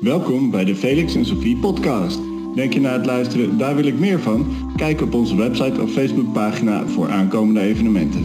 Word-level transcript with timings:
Welkom 0.00 0.50
bij 0.50 0.64
de 0.64 0.76
Felix 0.76 1.14
en 1.14 1.24
Sophie 1.24 1.56
podcast. 1.56 2.18
Denk 2.54 2.72
je 2.72 2.80
na 2.80 2.92
het 2.92 3.06
luisteren, 3.06 3.58
daar 3.58 3.74
wil 3.74 3.84
ik 3.84 3.98
meer 3.98 4.20
van? 4.20 4.72
Kijk 4.76 5.00
op 5.00 5.14
onze 5.14 5.36
website 5.36 5.82
of 5.82 5.92
Facebookpagina 5.92 6.86
voor 6.86 7.10
aankomende 7.10 7.60
evenementen. 7.60 8.20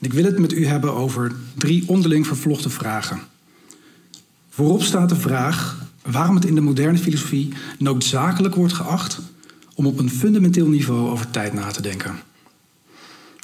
Ik 0.00 0.12
wil 0.12 0.24
het 0.24 0.38
met 0.38 0.52
u 0.52 0.66
hebben 0.66 0.94
over 0.94 1.32
drie 1.56 1.84
onderling 1.86 2.26
vervlochten 2.26 2.70
vragen. 2.70 3.20
Voorop 4.48 4.82
staat 4.82 5.08
de 5.08 5.16
vraag 5.16 5.86
waarom 6.10 6.34
het 6.34 6.44
in 6.44 6.54
de 6.54 6.60
moderne 6.60 6.98
filosofie 6.98 7.52
noodzakelijk 7.78 8.54
wordt 8.54 8.72
geacht 8.72 9.18
om 9.74 9.86
op 9.86 9.98
een 9.98 10.10
fundamenteel 10.10 10.68
niveau 10.68 11.10
over 11.10 11.30
tijd 11.30 11.52
na 11.52 11.70
te 11.70 11.82
denken. 11.82 12.27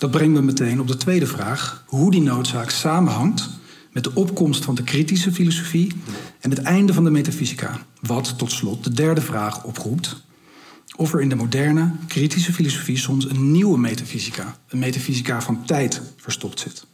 Dat 0.04 0.12
brengt 0.12 0.34
me 0.34 0.42
meteen 0.42 0.80
op 0.80 0.88
de 0.88 0.96
tweede 0.96 1.26
vraag, 1.26 1.84
hoe 1.86 2.10
die 2.10 2.22
noodzaak 2.22 2.70
samenhangt 2.70 3.48
met 3.92 4.04
de 4.04 4.14
opkomst 4.14 4.64
van 4.64 4.74
de 4.74 4.82
kritische 4.82 5.32
filosofie 5.32 5.92
en 6.40 6.50
het 6.50 6.62
einde 6.62 6.92
van 6.92 7.04
de 7.04 7.10
metafysica. 7.10 7.78
Wat 8.00 8.38
tot 8.38 8.52
slot 8.52 8.84
de 8.84 8.90
derde 8.90 9.20
vraag 9.20 9.64
oproept, 9.64 10.22
of 10.96 11.12
er 11.12 11.20
in 11.20 11.28
de 11.28 11.34
moderne 11.34 11.92
kritische 12.06 12.52
filosofie 12.52 12.96
soms 12.96 13.30
een 13.30 13.52
nieuwe 13.52 13.78
metafysica, 13.78 14.56
een 14.68 14.78
metafysica 14.78 15.42
van 15.42 15.64
tijd, 15.64 16.02
verstopt 16.16 16.60
zit. 16.60 16.86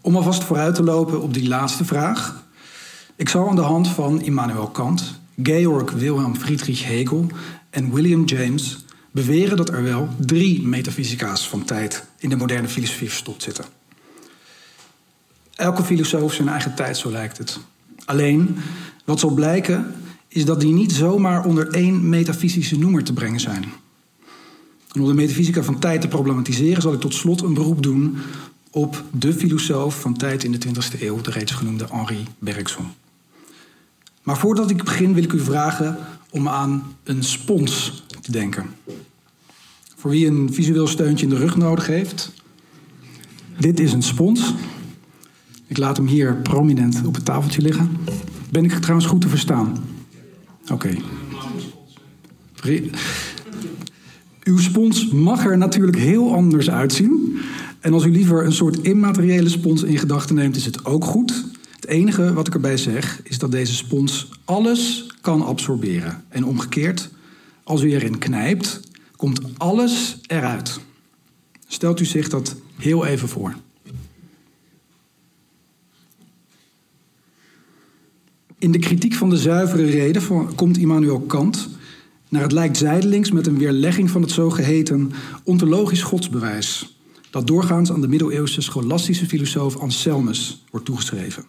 Om 0.00 0.16
alvast 0.16 0.44
vooruit 0.44 0.74
te 0.74 0.82
lopen 0.82 1.22
op 1.22 1.34
die 1.34 1.48
laatste 1.48 1.84
vraag, 1.84 2.44
ik 3.16 3.28
zal 3.28 3.48
aan 3.48 3.56
de 3.56 3.62
hand 3.62 3.88
van 3.88 4.22
Immanuel 4.22 4.68
Kant, 4.68 5.20
Georg 5.42 5.92
Wilhelm 5.92 6.36
Friedrich 6.36 6.84
Hegel 6.84 7.26
en 7.70 7.92
William 7.92 8.24
James 8.24 8.84
beweren 9.10 9.56
dat 9.56 9.68
er 9.68 9.82
wel 9.82 10.08
drie 10.18 10.62
metafysica's 10.62 11.48
van 11.48 11.64
tijd 11.64 12.04
in 12.18 12.28
de 12.28 12.36
moderne 12.36 12.68
filosofie 12.68 13.08
verstopt 13.08 13.42
zitten. 13.42 13.64
Elke 15.54 15.84
filosoof 15.84 16.32
zijn 16.34 16.48
eigen 16.48 16.74
tijd, 16.74 16.96
zo 16.96 17.10
lijkt 17.10 17.38
het. 17.38 17.58
Alleen, 18.04 18.56
wat 19.04 19.20
zal 19.20 19.30
blijken, 19.30 19.94
is 20.28 20.44
dat 20.44 20.60
die 20.60 20.72
niet 20.72 20.92
zomaar 20.92 21.44
onder 21.44 21.68
één 21.68 22.08
metafysische 22.08 22.78
noemer 22.78 23.04
te 23.04 23.12
brengen 23.12 23.40
zijn. 23.40 23.64
Om 24.92 25.06
de 25.06 25.14
metafysica 25.14 25.62
van 25.62 25.78
tijd 25.78 26.00
te 26.00 26.08
problematiseren, 26.08 26.82
zal 26.82 26.92
ik 26.92 27.00
tot 27.00 27.14
slot 27.14 27.42
een 27.42 27.54
beroep 27.54 27.82
doen 27.82 28.18
op 28.70 29.04
de 29.12 29.32
filosoof 29.32 30.00
van 30.00 30.16
tijd 30.16 30.44
in 30.44 30.52
de 30.52 30.58
20e 30.66 31.00
eeuw, 31.00 31.20
de 31.20 31.30
reeds 31.30 31.52
genoemde 31.52 31.86
Henri 31.90 32.24
Bergson. 32.38 32.86
Maar 34.22 34.38
voordat 34.38 34.70
ik 34.70 34.84
begin, 34.84 35.14
wil 35.14 35.22
ik 35.22 35.32
u 35.32 35.40
vragen 35.40 35.98
om 36.30 36.48
aan 36.48 36.96
een 37.04 37.24
spons 37.24 38.04
te 38.20 38.32
denken. 38.32 38.74
Voor 40.00 40.10
wie 40.10 40.26
een 40.26 40.52
visueel 40.52 40.86
steuntje 40.86 41.26
in 41.26 41.30
de 41.30 41.38
rug 41.38 41.56
nodig 41.56 41.86
heeft. 41.86 42.32
Dit 43.58 43.80
is 43.80 43.92
een 43.92 44.02
spons. 44.02 44.54
Ik 45.66 45.78
laat 45.78 45.96
hem 45.96 46.06
hier 46.06 46.36
prominent 46.36 47.02
op 47.06 47.14
het 47.14 47.24
tafeltje 47.24 47.62
liggen. 47.62 47.90
Ben 48.50 48.64
ik 48.64 48.72
trouwens 48.72 49.06
goed 49.06 49.20
te 49.20 49.28
verstaan? 49.28 49.84
Oké. 50.72 50.96
Uw 54.44 54.58
spons 54.58 55.08
mag 55.10 55.44
er 55.44 55.58
natuurlijk 55.58 55.98
heel 55.98 56.34
anders 56.34 56.70
uitzien. 56.70 57.38
En 57.80 57.92
als 57.92 58.04
u 58.04 58.10
liever 58.10 58.44
een 58.44 58.52
soort 58.52 58.80
immateriële 58.80 59.48
spons 59.48 59.82
in 59.82 59.98
gedachten 59.98 60.34
neemt, 60.34 60.56
is 60.56 60.64
het 60.64 60.84
ook 60.84 61.04
goed. 61.04 61.44
Het 61.74 61.86
enige 61.86 62.32
wat 62.32 62.46
ik 62.46 62.54
erbij 62.54 62.76
zeg, 62.76 63.20
is 63.24 63.38
dat 63.38 63.52
deze 63.52 63.74
spons 63.74 64.28
alles 64.44 65.06
kan 65.20 65.42
absorberen. 65.42 66.24
En 66.28 66.44
omgekeerd, 66.44 67.10
als 67.64 67.82
u 67.82 67.92
erin 67.92 68.18
knijpt, 68.18 68.88
komt 69.20 69.40
alles 69.58 70.18
eruit. 70.26 70.80
Stelt 71.66 72.00
u 72.00 72.04
zich 72.04 72.28
dat 72.28 72.56
heel 72.76 73.06
even 73.06 73.28
voor. 73.28 73.54
In 78.58 78.72
de 78.72 78.78
kritiek 78.78 79.14
van 79.14 79.30
de 79.30 79.36
zuivere 79.36 79.84
reden 79.84 80.54
komt 80.54 80.78
Immanuel 80.78 81.20
Kant 81.20 81.68
naar 82.28 82.42
het 82.42 82.52
lijkt 82.52 82.76
zijdelings 82.76 83.30
met 83.30 83.46
een 83.46 83.58
weerlegging 83.58 84.10
van 84.10 84.22
het 84.22 84.30
zogeheten 84.30 85.12
ontologisch 85.44 86.02
godsbewijs, 86.02 86.98
dat 87.30 87.46
doorgaans 87.46 87.92
aan 87.92 88.00
de 88.00 88.08
middeleeuwse 88.08 88.60
scholastische 88.60 89.26
filosoof 89.26 89.76
Anselmus 89.76 90.64
wordt 90.70 90.86
toegeschreven. 90.86 91.44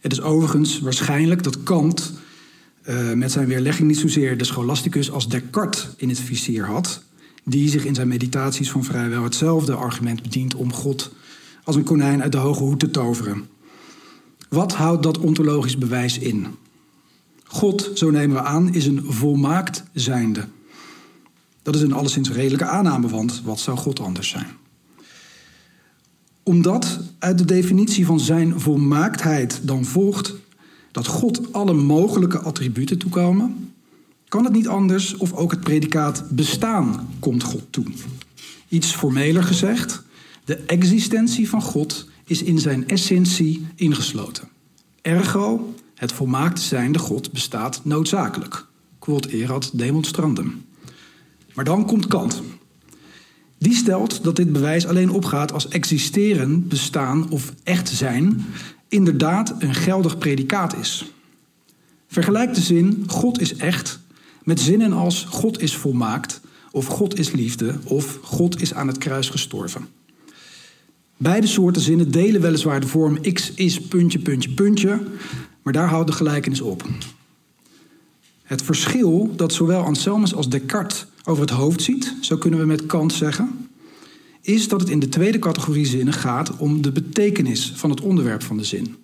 Het 0.00 0.12
is 0.12 0.20
overigens 0.20 0.80
waarschijnlijk 0.80 1.42
dat 1.42 1.62
Kant 1.62 2.12
uh, 2.88 3.12
met 3.12 3.32
zijn 3.32 3.48
weerlegging 3.48 3.88
niet 3.88 3.98
zozeer 3.98 4.38
de 4.38 4.44
scholasticus 4.44 5.10
als 5.10 5.28
Descartes 5.28 5.88
in 5.96 6.08
het 6.08 6.20
vizier 6.20 6.64
had, 6.66 7.02
die 7.44 7.68
zich 7.68 7.84
in 7.84 7.94
zijn 7.94 8.08
meditaties 8.08 8.70
van 8.70 8.84
vrijwel 8.84 9.22
hetzelfde 9.22 9.74
argument 9.74 10.22
bedient 10.22 10.54
om 10.54 10.72
God 10.72 11.12
als 11.64 11.76
een 11.76 11.84
konijn 11.84 12.22
uit 12.22 12.32
de 12.32 12.38
hoge 12.38 12.62
hoed 12.62 12.78
te 12.78 12.90
toveren. 12.90 13.48
Wat 14.48 14.74
houdt 14.74 15.02
dat 15.02 15.18
ontologisch 15.18 15.78
bewijs 15.78 16.18
in? 16.18 16.46
God, 17.44 17.90
zo 17.94 18.10
nemen 18.10 18.36
we 18.36 18.42
aan, 18.42 18.74
is 18.74 18.86
een 18.86 19.04
volmaakt 19.04 19.84
zijnde. 19.92 20.44
Dat 21.62 21.74
is 21.74 21.82
een 21.82 21.92
alleszins 21.92 22.30
redelijke 22.30 22.66
aanname, 22.66 23.08
want 23.08 23.42
wat 23.44 23.60
zou 23.60 23.76
God 23.76 24.00
anders 24.00 24.28
zijn? 24.28 24.46
Omdat 26.42 27.00
uit 27.18 27.38
de 27.38 27.44
definitie 27.44 28.06
van 28.06 28.20
zijn 28.20 28.60
volmaaktheid 28.60 29.60
dan 29.62 29.84
volgt 29.84 30.34
dat 30.98 31.06
God 31.06 31.52
alle 31.52 31.72
mogelijke 31.72 32.38
attributen 32.38 32.98
toekomen, 32.98 33.72
kan 34.28 34.44
het 34.44 34.52
niet 34.52 34.68
anders 34.68 35.16
of 35.16 35.32
ook 35.32 35.50
het 35.50 35.60
predicaat 35.60 36.24
bestaan 36.30 37.08
komt 37.18 37.42
God 37.42 37.62
toe. 37.70 37.84
Iets 38.68 38.94
formeler 38.94 39.42
gezegd, 39.42 40.02
de 40.44 40.56
existentie 40.56 41.48
van 41.48 41.62
God 41.62 42.08
is 42.24 42.42
in 42.42 42.58
zijn 42.58 42.88
essentie 42.88 43.66
ingesloten. 43.74 44.48
Ergo, 45.02 45.74
het 45.94 46.12
volmaakte 46.12 46.62
zijnde 46.62 46.98
God 46.98 47.32
bestaat 47.32 47.80
noodzakelijk. 47.84 48.66
Quod 48.98 49.26
erat 49.26 49.70
demonstrandum. 49.74 50.64
Maar 51.54 51.64
dan 51.64 51.86
komt 51.86 52.06
Kant. 52.06 52.42
Die 53.58 53.74
stelt 53.74 54.24
dat 54.24 54.36
dit 54.36 54.52
bewijs 54.52 54.86
alleen 54.86 55.10
opgaat 55.10 55.52
als 55.52 55.68
existeren, 55.68 56.68
bestaan 56.68 57.30
of 57.30 57.52
echt 57.62 57.88
zijn 57.88 58.46
inderdaad 58.88 59.54
een 59.58 59.74
geldig 59.74 60.18
predicaat 60.18 60.76
is. 60.76 61.12
Vergelijk 62.06 62.54
de 62.54 62.60
zin 62.60 63.04
God 63.06 63.40
is 63.40 63.56
echt 63.56 63.98
met 64.42 64.60
zinnen 64.60 64.92
als 64.92 65.24
God 65.24 65.62
is 65.62 65.76
volmaakt 65.76 66.40
of 66.70 66.86
God 66.86 67.18
is 67.18 67.30
liefde 67.30 67.78
of 67.84 68.18
God 68.22 68.60
is 68.60 68.74
aan 68.74 68.86
het 68.86 68.98
kruis 68.98 69.28
gestorven. 69.28 69.88
Beide 71.16 71.46
soorten 71.46 71.82
zinnen 71.82 72.10
delen 72.10 72.40
weliswaar 72.40 72.80
de 72.80 72.86
vorm 72.86 73.20
x 73.32 73.52
is 73.54 73.80
puntje, 73.80 74.18
puntje, 74.18 74.50
puntje, 74.50 75.00
maar 75.62 75.72
daar 75.72 75.88
houdt 75.88 76.08
de 76.08 76.16
gelijkenis 76.16 76.60
op. 76.60 76.84
Het 78.42 78.62
verschil 78.62 79.32
dat 79.36 79.52
zowel 79.52 79.82
Anselmus 79.82 80.34
als 80.34 80.48
Descartes 80.48 81.06
over 81.24 81.42
het 81.42 81.50
hoofd 81.50 81.82
ziet, 81.82 82.14
zo 82.20 82.36
kunnen 82.36 82.60
we 82.60 82.66
met 82.66 82.86
Kant 82.86 83.12
zeggen, 83.12 83.67
is 84.48 84.68
dat 84.68 84.80
het 84.80 84.90
in 84.90 84.98
de 84.98 85.08
tweede 85.08 85.38
categorie 85.38 85.86
zinnen 85.86 86.14
gaat 86.14 86.56
om 86.56 86.82
de 86.82 86.92
betekenis 86.92 87.72
van 87.76 87.90
het 87.90 88.00
onderwerp 88.00 88.42
van 88.42 88.56
de 88.56 88.64
zin. 88.64 88.96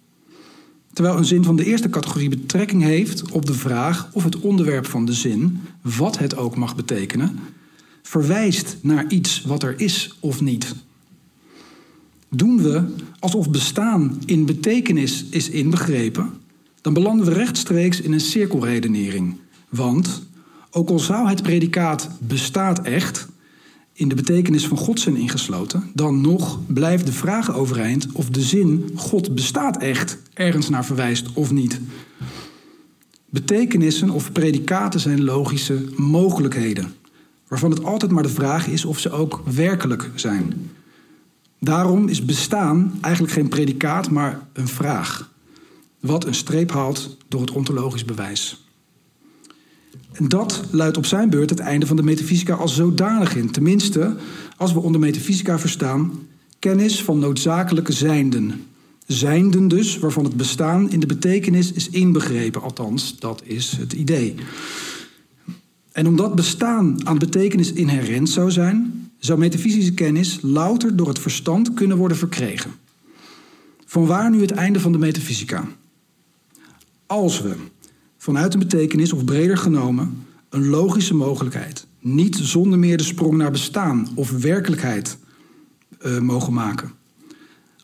Terwijl 0.92 1.16
een 1.16 1.24
zin 1.24 1.44
van 1.44 1.56
de 1.56 1.64
eerste 1.64 1.88
categorie 1.88 2.28
betrekking 2.28 2.82
heeft 2.82 3.30
op 3.30 3.46
de 3.46 3.54
vraag 3.54 4.08
of 4.12 4.24
het 4.24 4.40
onderwerp 4.40 4.86
van 4.86 5.04
de 5.04 5.12
zin, 5.12 5.60
wat 5.82 6.18
het 6.18 6.36
ook 6.36 6.56
mag 6.56 6.76
betekenen, 6.76 7.38
verwijst 8.02 8.76
naar 8.80 9.04
iets 9.08 9.42
wat 9.42 9.62
er 9.62 9.80
is 9.80 10.16
of 10.20 10.40
niet. 10.40 10.74
Doen 12.28 12.62
we 12.62 12.82
alsof 13.18 13.50
bestaan 13.50 14.18
in 14.26 14.46
betekenis 14.46 15.24
is 15.30 15.50
inbegrepen, 15.50 16.30
dan 16.80 16.92
belanden 16.92 17.26
we 17.26 17.32
rechtstreeks 17.32 18.00
in 18.00 18.12
een 18.12 18.20
cirkelredenering. 18.20 19.36
Want 19.68 20.22
ook 20.70 20.88
al 20.88 20.98
zou 20.98 21.28
het 21.28 21.42
predicaat 21.42 22.08
bestaat 22.18 22.82
echt 22.82 23.32
in 23.96 24.08
de 24.08 24.14
betekenis 24.14 24.66
van 24.66 24.76
God 24.76 25.00
zijn 25.00 25.16
ingesloten, 25.16 25.90
dan 25.92 26.20
nog 26.20 26.58
blijft 26.66 27.06
de 27.06 27.12
vraag 27.12 27.54
overeind 27.54 28.06
of 28.12 28.28
de 28.28 28.42
zin 28.42 28.90
God 28.94 29.34
bestaat 29.34 29.76
echt 29.76 30.18
ergens 30.32 30.68
naar 30.68 30.84
verwijst 30.84 31.32
of 31.32 31.50
niet. 31.50 31.80
Betekenissen 33.30 34.10
of 34.10 34.32
predicaten 34.32 35.00
zijn 35.00 35.24
logische 35.24 35.84
mogelijkheden, 35.96 36.94
waarvan 37.48 37.70
het 37.70 37.84
altijd 37.84 38.12
maar 38.12 38.22
de 38.22 38.28
vraag 38.28 38.66
is 38.66 38.84
of 38.84 38.98
ze 38.98 39.10
ook 39.10 39.42
werkelijk 39.44 40.10
zijn. 40.14 40.70
Daarom 41.60 42.08
is 42.08 42.24
bestaan 42.24 42.98
eigenlijk 43.00 43.34
geen 43.34 43.48
predicaat, 43.48 44.10
maar 44.10 44.46
een 44.52 44.68
vraag. 44.68 45.30
Wat 46.00 46.26
een 46.26 46.34
streep 46.34 46.72
haalt 46.72 47.16
door 47.28 47.40
het 47.40 47.50
ontologisch 47.50 48.04
bewijs. 48.04 48.63
Dat 50.28 50.62
luidt 50.70 50.96
op 50.96 51.06
zijn 51.06 51.30
beurt 51.30 51.50
het 51.50 51.58
einde 51.58 51.86
van 51.86 51.96
de 51.96 52.02
metafysica 52.02 52.54
als 52.54 52.74
zodanig 52.74 53.36
in. 53.36 53.50
Tenminste, 53.50 54.16
als 54.56 54.72
we 54.72 54.80
onder 54.80 55.00
metafysica 55.00 55.58
verstaan 55.58 56.12
kennis 56.58 57.02
van 57.02 57.18
noodzakelijke 57.18 57.92
zijnden. 57.92 58.64
Zijnden 59.06 59.68
dus, 59.68 59.98
waarvan 59.98 60.24
het 60.24 60.36
bestaan 60.36 60.90
in 60.90 61.00
de 61.00 61.06
betekenis 61.06 61.72
is 61.72 61.88
inbegrepen. 61.88 62.62
Althans, 62.62 63.18
dat 63.18 63.42
is 63.44 63.76
het 63.76 63.92
idee. 63.92 64.34
En 65.92 66.06
omdat 66.06 66.34
bestaan 66.34 67.06
aan 67.06 67.18
betekenis 67.18 67.72
inherent 67.72 68.30
zou 68.30 68.50
zijn, 68.50 69.08
zou 69.18 69.38
metafysische 69.38 69.94
kennis 69.94 70.38
louter 70.42 70.96
door 70.96 71.08
het 71.08 71.18
verstand 71.18 71.74
kunnen 71.74 71.96
worden 71.96 72.16
verkregen. 72.16 72.70
Vanwaar 73.86 74.30
nu 74.30 74.40
het 74.40 74.50
einde 74.50 74.80
van 74.80 74.92
de 74.92 74.98
metafysica? 74.98 75.68
Als 77.06 77.40
we 77.40 77.54
vanuit 78.24 78.54
een 78.54 78.58
betekenis 78.58 79.12
of 79.12 79.24
breder 79.24 79.56
genomen 79.56 80.26
een 80.48 80.68
logische 80.68 81.14
mogelijkheid 81.14 81.86
niet 82.00 82.36
zonder 82.36 82.78
meer 82.78 82.96
de 82.96 83.02
sprong 83.02 83.36
naar 83.36 83.50
bestaan 83.50 84.08
of 84.14 84.30
werkelijkheid 84.30 85.18
uh, 86.06 86.18
mogen 86.18 86.52
maken. 86.52 86.92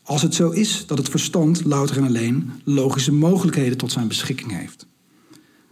Als 0.03 0.21
het 0.21 0.35
zo 0.35 0.49
is 0.49 0.83
dat 0.87 0.97
het 0.97 1.09
verstand 1.09 1.65
louter 1.65 1.97
en 1.97 2.03
alleen 2.03 2.51
logische 2.63 3.13
mogelijkheden 3.13 3.77
tot 3.77 3.91
zijn 3.91 4.07
beschikking 4.07 4.57
heeft. 4.57 4.87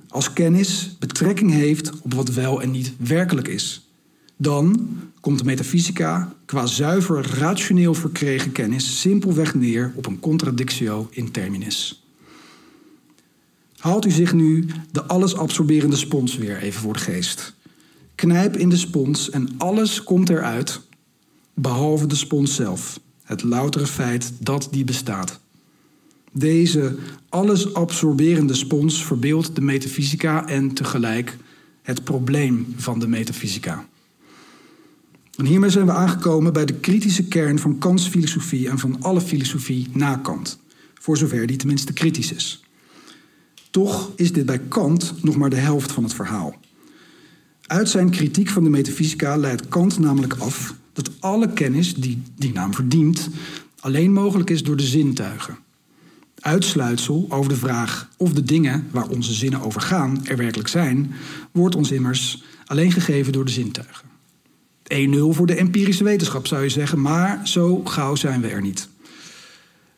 Als 0.08 0.34
kennis 0.34 0.96
betrekking 1.00 1.52
heeft 1.52 1.92
op 2.02 2.14
wat 2.14 2.30
wel 2.30 2.62
en 2.62 2.72
niet 2.72 2.94
werkelijk 2.98 3.48
is. 3.48 3.90
Dan 4.38 4.90
komt 5.20 5.40
de 5.40 5.46
metafysica 5.46 6.34
qua 6.46 6.66
zuiver 6.66 7.38
rationeel 7.38 7.94
verkregen 7.94 8.52
kennis 8.52 9.02
simpelweg 9.02 9.56
neer 9.56 9.92
op 9.96 10.06
een 10.06 10.20
contradictio 10.20 11.08
in 11.12 11.32
terminis. 11.32 12.04
Haalt 13.80 14.06
u 14.06 14.12
zich 14.12 14.34
nu 14.34 14.66
de 14.92 15.04
allesabsorberende 15.04 15.96
spons 15.96 16.38
weer 16.38 16.58
even 16.58 16.82
voor 16.82 16.94
de 16.94 17.00
geest. 17.00 17.54
Knijp 18.16 18.58
in 18.58 18.70
de 18.70 18.78
spons 18.78 19.30
en 19.30 19.50
alles 19.58 20.04
komt 20.04 20.30
eruit, 20.30 20.82
behalve 21.54 22.08
de 22.08 22.16
spons 22.16 22.56
zelf, 22.56 23.00
het 23.24 23.44
loutere 23.44 23.88
feit 23.88 24.32
dat 24.40 24.68
die 24.72 24.84
bestaat. 24.84 25.40
Deze 26.32 26.96
allesabsorberende 27.30 28.54
spons 28.54 29.06
verbeeldt 29.06 29.56
de 29.56 29.62
metafysica 29.62 30.48
en 30.48 30.74
tegelijk 30.74 31.38
het 31.82 32.04
probleem 32.04 32.74
van 32.76 33.00
de 33.00 33.08
metafysica. 33.08 33.86
En 35.36 35.46
hiermee 35.46 35.70
zijn 35.70 35.86
we 35.86 35.92
aangekomen 35.92 36.54
bij 36.54 36.66
de 36.66 36.74
kritische 36.74 37.28
kern 37.28 37.60
van 37.60 37.78
Kants 37.78 38.08
filosofie 38.08 38.70
en 38.70 38.80
van 38.80 39.02
alle 39.02 39.22
filosofie 39.22 39.88
na 39.94 40.16
Kant, 40.16 40.60
voor 40.94 41.18
zover 41.18 41.48
die 41.48 41.58
tenminste 41.58 41.94
kritisch 41.94 42.32
is. 42.32 42.64
Toch 43.70 44.12
is 44.16 44.34
dit 44.34 44.46
bij 44.46 44.60
Kant 44.60 45.14
nog 45.22 45.36
maar 45.36 45.50
de 45.50 45.56
helft 45.56 45.92
van 45.92 46.04
het 46.04 46.14
verhaal. 46.14 46.56
Uit 47.66 47.90
zijn 47.90 48.10
kritiek 48.10 48.50
van 48.50 48.64
de 48.64 48.70
metafysica 48.70 49.38
leidt 49.38 49.68
Kant 49.68 50.00
namelijk 50.00 50.34
af 50.34 50.76
dat 50.94 51.12
alle 51.20 51.54
kennis 51.54 51.96
die 51.96 52.22
die 52.36 52.54
naam 52.54 52.74
verdient 52.74 53.30
alleen 53.80 54.14
mogelijk 54.14 54.50
is 54.50 54.64
door 54.64 54.76
de 54.76 54.84
zintuigen. 54.84 55.58
Uitsluitsel 56.40 57.26
over 57.30 57.50
de 57.50 57.58
vraag 57.58 58.10
of 58.18 58.34
de 58.34 58.44
dingen 58.44 58.88
waar 58.92 59.08
onze 59.08 59.34
zinnen 59.34 59.62
over 59.62 59.82
gaan 59.82 60.26
er 60.26 60.38
werkelijk 60.38 60.70
zijn, 60.70 61.12
wordt 61.52 61.76
ons 61.76 61.92
immers 61.92 62.44
alleen 62.66 62.92
gegeven 62.92 63.34
door 63.34 63.46
de 63.46 63.52
zintuigen. 63.52 64.08
1-0 64.94 65.36
voor 65.36 65.48
de 65.48 65.56
empirische 65.56 66.04
wetenschap 66.04 66.48
zou 66.48 66.64
je 66.64 66.70
zeggen, 66.70 67.02
maar 67.02 67.48
zo 67.48 67.84
gauw 67.84 68.16
zijn 68.16 68.42
we 68.42 68.48
er 68.48 68.62
niet. 68.62 68.90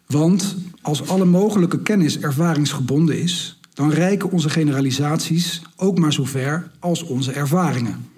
Want 0.07 0.56
als 0.81 1.07
alle 1.07 1.25
mogelijke 1.25 1.81
kennis 1.81 2.19
ervaringsgebonden 2.19 3.21
is, 3.21 3.59
dan 3.73 3.91
reiken 3.91 4.31
onze 4.31 4.50
generalisaties 4.50 5.62
ook 5.75 6.00
maar 6.00 6.13
zo 6.13 6.25
ver 6.25 6.71
als 6.79 7.03
onze 7.03 7.31
ervaringen. 7.31 8.09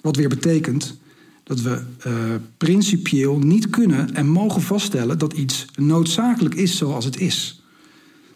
Wat 0.00 0.16
weer 0.16 0.28
betekent 0.28 0.98
dat 1.42 1.60
we 1.60 1.82
uh, 2.06 2.12
principieel 2.56 3.38
niet 3.38 3.70
kunnen 3.70 4.14
en 4.14 4.28
mogen 4.28 4.62
vaststellen 4.62 5.18
dat 5.18 5.32
iets 5.32 5.66
noodzakelijk 5.74 6.54
is 6.54 6.76
zoals 6.76 7.04
het 7.04 7.20
is. 7.20 7.62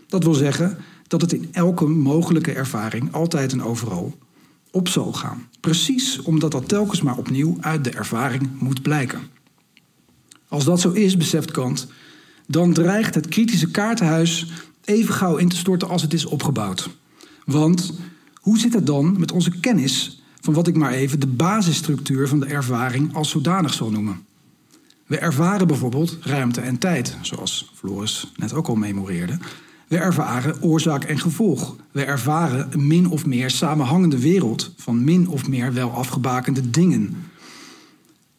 Dat 0.06 0.25
wil 0.25 0.34
zeggen 0.34 0.78
dat 1.06 1.20
het 1.20 1.32
in 1.32 1.49
elke 1.52 1.87
mogelijke 1.87 2.52
ervaring 2.52 3.12
altijd 3.12 3.52
en 3.52 3.62
overal 3.62 4.19
op 4.70 4.88
zal 4.88 5.12
gaan. 5.12 5.49
Precies 5.61 6.23
omdat 6.23 6.50
dat 6.50 6.69
telkens 6.69 7.02
maar 7.02 7.16
opnieuw 7.16 7.56
uit 7.61 7.84
de 7.84 7.90
ervaring 7.90 8.50
moet 8.58 8.82
blijken. 8.82 9.20
Als 10.49 10.64
dat 10.64 10.81
zo 10.81 10.90
is, 10.90 11.16
beseft 11.16 11.50
Kant, 11.50 11.87
dan 12.46 12.73
dreigt 12.73 13.14
het 13.14 13.28
kritische 13.28 13.70
kaartenhuis 13.70 14.46
even 14.90 15.14
gauw 15.14 15.37
in 15.37 15.48
te 15.48 15.56
storten 15.56 15.88
als 15.88 16.02
het 16.02 16.12
is 16.12 16.25
opgebouwd. 16.25 16.88
Want 17.44 17.92
hoe 18.40 18.58
zit 18.58 18.75
het 18.75 18.87
dan 18.87 19.19
met 19.19 19.32
onze 19.32 19.60
kennis 19.60 20.22
van 20.40 20.54
wat 20.54 20.66
ik 20.66 20.76
maar 20.76 20.92
even 20.92 21.20
de 21.20 21.26
basisstructuur 21.26 22.28
van 22.28 22.40
de 22.40 22.46
ervaring 22.46 23.14
als 23.14 23.31
zodanig 23.31 23.75
zal 23.75 23.90
noemen? 23.90 24.25
We 25.06 25.19
ervaren 25.19 25.66
bijvoorbeeld 25.66 26.19
ruimte 26.20 26.60
en 26.60 26.78
tijd, 26.78 27.16
zoals 27.20 27.72
Floris 27.75 28.32
net 28.37 28.52
ook 28.52 28.69
al 28.69 28.75
memoreerde. 28.75 29.38
We 29.88 29.96
ervaren 29.96 30.62
oorzaak 30.62 31.04
en 31.04 31.19
gevolg. 31.19 31.76
We 31.92 32.04
ervaren 32.04 32.69
een 32.70 32.87
min 32.87 33.08
of 33.08 33.26
meer 33.26 33.50
samenhangende 33.50 34.19
wereld 34.19 34.72
van 34.76 35.04
min 35.04 35.28
of 35.28 35.48
meer 35.48 35.72
wel 35.72 35.90
afgebakende 35.90 36.70
dingen. 36.70 37.16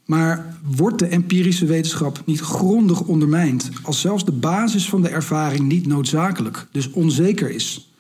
Maar 0.06 0.58
wordt 0.64 1.00
de 1.00 1.08
empirische 1.08 1.66
wetenschap 1.66 2.22
niet 2.26 2.40
grondig 2.40 3.02
ondermijnd 3.02 3.70
als 3.84 4.02
zelfs 4.02 4.26
de 4.26 4.32
basis 4.32 4.90
van 4.90 5.02
de 5.02 5.10
ervaring 5.10 5.68
niet 5.68 5.88
noodzakelijk, 5.88 6.68
dus 6.72 6.92
onzeker 6.92 7.50
is? 7.50 7.92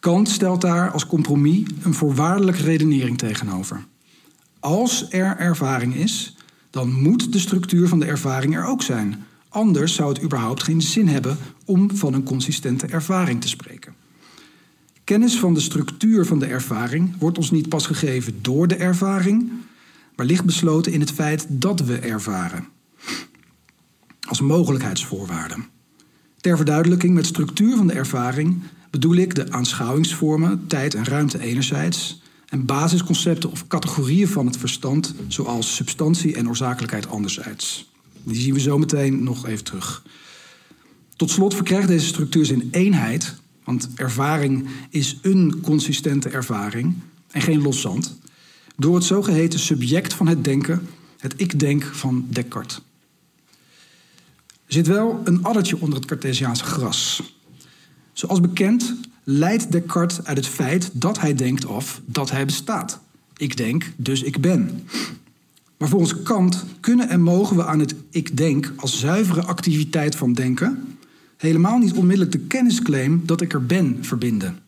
Kant 0.00 0.28
stelt 0.28 0.60
daar 0.60 0.90
als 0.90 1.06
compromis 1.06 1.62
een 1.82 1.94
voorwaardelijke 1.94 2.62
redenering 2.62 3.18
tegenover. 3.18 3.84
Als 4.60 5.06
er 5.10 5.36
ervaring 5.36 5.94
is, 5.94 6.36
dan 6.70 7.02
moet 7.02 7.32
de 7.32 7.38
structuur 7.38 7.88
van 7.88 7.98
de 7.98 8.06
ervaring 8.06 8.56
er 8.56 8.64
ook 8.64 8.82
zijn. 8.82 9.24
Anders 9.48 9.94
zou 9.94 10.08
het 10.08 10.22
überhaupt 10.22 10.62
geen 10.62 10.82
zin 10.82 11.08
hebben 11.08 11.36
om 11.64 11.96
van 11.96 12.14
een 12.14 12.22
consistente 12.22 12.86
ervaring 12.86 13.40
te 13.40 13.48
spreken. 13.48 13.94
Kennis 15.04 15.38
van 15.38 15.54
de 15.54 15.60
structuur 15.60 16.26
van 16.26 16.38
de 16.38 16.46
ervaring 16.46 17.14
wordt 17.18 17.38
ons 17.38 17.50
niet 17.50 17.68
pas 17.68 17.86
gegeven 17.86 18.38
door 18.42 18.68
de 18.68 18.74
ervaring, 18.76 19.50
maar 20.16 20.26
ligt 20.26 20.44
besloten 20.44 20.92
in 20.92 21.00
het 21.00 21.12
feit 21.12 21.46
dat 21.48 21.80
we 21.80 21.98
ervaren. 21.98 22.66
Als 24.20 24.40
mogelijkheidsvoorwaarde. 24.40 25.56
Ter 26.40 26.56
verduidelijking 26.56 27.14
met 27.14 27.26
structuur 27.26 27.76
van 27.76 27.86
de 27.86 27.92
ervaring 27.92 28.62
bedoel 28.90 29.14
ik 29.14 29.34
de 29.34 29.50
aanschouwingsvormen, 29.50 30.66
tijd 30.66 30.94
en 30.94 31.04
ruimte 31.04 31.40
enerzijds, 31.40 32.22
en 32.48 32.64
basisconcepten 32.64 33.50
of 33.50 33.66
categorieën 33.66 34.28
van 34.28 34.46
het 34.46 34.56
verstand, 34.56 35.14
zoals 35.28 35.74
substantie 35.74 36.34
en 36.36 36.48
oorzakelijkheid 36.48 37.08
anderzijds. 37.08 37.90
Die 38.22 38.40
zien 38.40 38.54
we 38.54 38.60
zo 38.60 38.78
meteen 38.78 39.22
nog 39.22 39.46
even 39.46 39.64
terug. 39.64 40.02
Tot 41.16 41.30
slot 41.30 41.54
verkrijgt 41.54 41.88
deze 41.88 42.06
structuur 42.06 42.46
zijn 42.46 42.68
eenheid, 42.70 43.34
want 43.64 43.88
ervaring 43.94 44.66
is 44.90 45.18
een 45.22 45.60
consistente 45.62 46.28
ervaring 46.28 46.94
en 47.30 47.40
geen 47.40 47.62
los 47.62 47.80
zand, 47.80 48.18
door 48.82 48.94
het 48.94 49.04
zogeheten 49.04 49.58
subject 49.58 50.14
van 50.14 50.26
het 50.26 50.44
denken, 50.44 50.88
het 51.18 51.34
ik-denk 51.36 51.84
van 51.84 52.26
Descartes. 52.28 52.80
Er 54.66 54.78
zit 54.78 54.86
wel 54.86 55.20
een 55.24 55.44
addertje 55.44 55.80
onder 55.80 55.98
het 55.98 56.08
Cartesiaanse 56.08 56.64
gras. 56.64 57.22
Zoals 58.12 58.40
bekend 58.40 58.94
leidt 59.24 59.72
Descartes 59.72 60.24
uit 60.24 60.36
het 60.36 60.46
feit 60.46 60.90
dat 60.92 61.20
hij 61.20 61.34
denkt 61.34 61.66
af 61.66 62.00
dat 62.04 62.30
hij 62.30 62.44
bestaat. 62.44 63.00
Ik 63.36 63.56
denk, 63.56 63.92
dus 63.96 64.22
ik 64.22 64.40
ben. 64.40 64.86
Maar 65.78 65.88
volgens 65.88 66.22
Kant 66.22 66.64
kunnen 66.80 67.08
en 67.08 67.20
mogen 67.20 67.56
we 67.56 67.64
aan 67.64 67.78
het 67.78 67.94
ik 68.10 68.36
denk 68.36 68.72
als 68.76 68.98
zuivere 68.98 69.42
activiteit 69.42 70.16
van 70.16 70.32
denken 70.32 70.96
helemaal 71.36 71.78
niet 71.78 71.92
onmiddellijk 71.92 72.32
de 72.32 72.38
kennisclaim 72.38 73.22
dat 73.24 73.40
ik 73.40 73.52
er 73.52 73.66
ben 73.66 73.98
verbinden. 74.00 74.61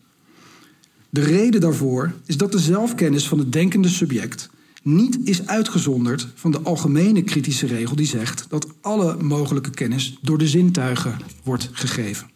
De 1.14 1.20
reden 1.20 1.60
daarvoor 1.60 2.12
is 2.26 2.36
dat 2.36 2.52
de 2.52 2.58
zelfkennis 2.58 3.28
van 3.28 3.38
het 3.38 3.52
denkende 3.52 3.88
subject 3.88 4.50
niet 4.82 5.18
is 5.24 5.46
uitgezonderd 5.46 6.28
van 6.34 6.50
de 6.50 6.60
algemene 6.60 7.22
kritische 7.22 7.66
regel 7.66 7.96
die 7.96 8.06
zegt 8.06 8.46
dat 8.48 8.66
alle 8.80 9.22
mogelijke 9.22 9.70
kennis 9.70 10.18
door 10.22 10.38
de 10.38 10.48
zintuigen 10.48 11.18
wordt 11.42 11.70
gegeven. 11.72 12.30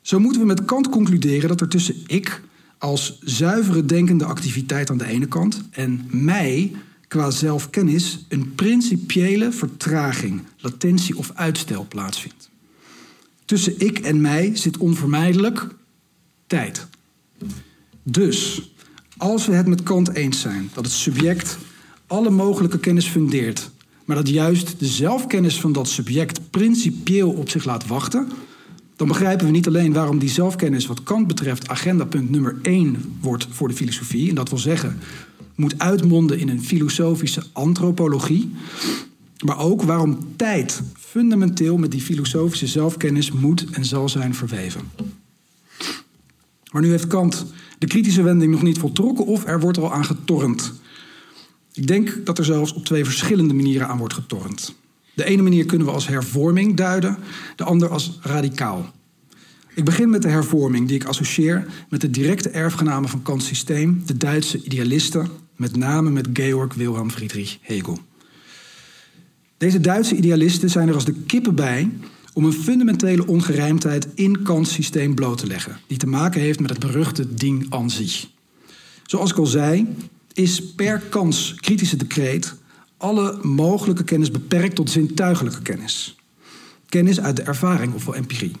Zo 0.00 0.18
moeten 0.18 0.40
we 0.40 0.46
met 0.46 0.64
Kant 0.64 0.88
concluderen 0.88 1.48
dat 1.48 1.60
er 1.60 1.68
tussen 1.68 1.94
ik 2.06 2.42
als 2.78 3.18
zuivere 3.20 3.84
denkende 3.84 4.24
activiteit 4.24 4.90
aan 4.90 4.98
de 4.98 5.06
ene 5.06 5.26
kant 5.26 5.62
en 5.70 6.08
mij 6.10 6.72
qua 7.08 7.30
zelfkennis 7.30 8.24
een 8.28 8.54
principiële 8.54 9.52
vertraging, 9.52 10.42
latentie 10.58 11.16
of 11.16 11.30
uitstel 11.34 11.86
plaatsvindt. 11.88 12.50
Tussen 13.44 13.74
ik 13.78 13.98
en 13.98 14.20
mij 14.20 14.56
zit 14.56 14.76
onvermijdelijk 14.76 15.66
tijd. 16.46 16.86
Dus 18.02 18.62
als 19.16 19.46
we 19.46 19.54
het 19.54 19.66
met 19.66 19.82
Kant 19.82 20.14
eens 20.14 20.40
zijn 20.40 20.70
dat 20.74 20.84
het 20.84 20.94
subject 20.94 21.58
alle 22.06 22.30
mogelijke 22.30 22.78
kennis 22.78 23.06
fundeert, 23.06 23.70
maar 24.04 24.16
dat 24.16 24.28
juist 24.28 24.74
de 24.78 24.86
zelfkennis 24.86 25.60
van 25.60 25.72
dat 25.72 25.88
subject 25.88 26.50
principieel 26.50 27.30
op 27.30 27.48
zich 27.48 27.64
laat 27.64 27.86
wachten, 27.86 28.28
dan 28.96 29.08
begrijpen 29.08 29.46
we 29.46 29.52
niet 29.52 29.66
alleen 29.66 29.92
waarom 29.92 30.18
die 30.18 30.28
zelfkennis 30.28 30.86
wat 30.86 31.02
Kant 31.02 31.26
betreft 31.26 31.68
agendapunt 31.68 32.30
nummer 32.30 32.56
1 32.62 33.16
wordt 33.20 33.46
voor 33.50 33.68
de 33.68 33.74
filosofie. 33.74 34.28
En 34.28 34.34
dat 34.34 34.48
wil 34.48 34.58
zeggen, 34.58 34.98
moet 35.54 35.78
uitmonden 35.78 36.38
in 36.38 36.48
een 36.48 36.64
filosofische 36.64 37.42
antropologie. 37.52 38.52
Maar 39.44 39.58
ook 39.58 39.82
waarom 39.82 40.18
tijd 40.36 40.82
fundamenteel 40.98 41.76
met 41.76 41.90
die 41.90 42.00
filosofische 42.00 42.66
zelfkennis 42.66 43.32
moet 43.32 43.66
en 43.70 43.84
zal 43.84 44.08
zijn 44.08 44.34
verweven. 44.34 44.80
Maar 46.74 46.82
nu 46.82 46.90
heeft 46.90 47.06
Kant 47.06 47.46
de 47.78 47.86
kritische 47.86 48.22
wending 48.22 48.52
nog 48.52 48.62
niet 48.62 48.78
voltrokken 48.78 49.26
of 49.26 49.46
er 49.46 49.60
wordt 49.60 49.78
al 49.78 49.92
aan 49.92 50.04
getornd. 50.04 50.72
Ik 51.72 51.86
denk 51.86 52.20
dat 52.24 52.38
er 52.38 52.44
zelfs 52.44 52.72
op 52.72 52.84
twee 52.84 53.04
verschillende 53.04 53.54
manieren 53.54 53.88
aan 53.88 53.98
wordt 53.98 54.14
getornd. 54.14 54.74
De 55.14 55.24
ene 55.24 55.42
manier 55.42 55.66
kunnen 55.66 55.86
we 55.86 55.92
als 55.92 56.06
hervorming 56.06 56.76
duiden, 56.76 57.16
de 57.56 57.64
andere 57.64 57.90
als 57.90 58.18
radicaal. 58.22 58.92
Ik 59.74 59.84
begin 59.84 60.10
met 60.10 60.22
de 60.22 60.28
hervorming 60.28 60.88
die 60.88 60.96
ik 60.96 61.04
associeer 61.04 61.66
met 61.88 62.00
de 62.00 62.10
directe 62.10 62.48
erfgenamen 62.48 63.08
van 63.08 63.22
Kants 63.22 63.46
systeem, 63.46 64.02
de 64.06 64.16
Duitse 64.16 64.62
idealisten, 64.62 65.28
met 65.56 65.76
name 65.76 66.10
met 66.10 66.28
Georg 66.32 66.74
Wilhelm 66.74 67.10
Friedrich 67.10 67.58
Hegel. 67.60 67.98
Deze 69.56 69.80
Duitse 69.80 70.16
idealisten 70.16 70.70
zijn 70.70 70.88
er 70.88 70.94
als 70.94 71.04
de 71.04 71.14
kippen 71.26 71.54
bij 71.54 71.90
om 72.34 72.44
een 72.44 72.52
fundamentele 72.52 73.26
ongerijmdheid 73.26 74.08
in 74.14 74.42
Kants 74.42 74.72
systeem 74.72 75.14
bloot 75.14 75.38
te 75.38 75.46
leggen, 75.46 75.78
die 75.86 75.98
te 75.98 76.06
maken 76.06 76.40
heeft 76.40 76.60
met 76.60 76.70
het 76.70 76.78
beruchte 76.78 77.34
ding 77.34 77.66
aan 77.68 77.90
zich. 77.90 78.26
Zoals 79.02 79.30
ik 79.30 79.36
al 79.36 79.46
zei, 79.46 79.86
is 80.32 80.72
per 80.72 81.00
Kants 81.00 81.54
kritische 81.54 81.96
decreet 81.96 82.54
alle 82.96 83.38
mogelijke 83.42 84.04
kennis 84.04 84.30
beperkt 84.30 84.74
tot 84.74 84.90
zintuigelijke 84.90 85.62
kennis. 85.62 86.16
Kennis 86.88 87.20
uit 87.20 87.36
de 87.36 87.42
ervaring, 87.42 87.94
ofwel 87.94 88.14
empirie. 88.14 88.52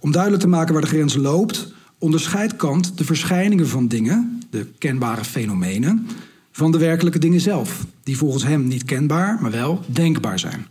Om 0.00 0.12
duidelijk 0.12 0.42
te 0.42 0.48
maken 0.48 0.72
waar 0.72 0.82
de 0.82 0.88
grens 0.88 1.14
loopt, 1.14 1.72
onderscheidt 1.98 2.56
Kant 2.56 2.98
de 2.98 3.04
verschijningen 3.04 3.68
van 3.68 3.88
dingen, 3.88 4.42
de 4.50 4.66
kenbare 4.78 5.24
fenomenen, 5.24 6.06
van 6.52 6.72
de 6.72 6.78
werkelijke 6.78 7.18
dingen 7.18 7.40
zelf, 7.40 7.86
die 8.02 8.16
volgens 8.16 8.44
hem 8.44 8.66
niet 8.66 8.84
kenbaar, 8.84 9.38
maar 9.40 9.50
wel 9.50 9.84
denkbaar 9.86 10.38
zijn. 10.38 10.66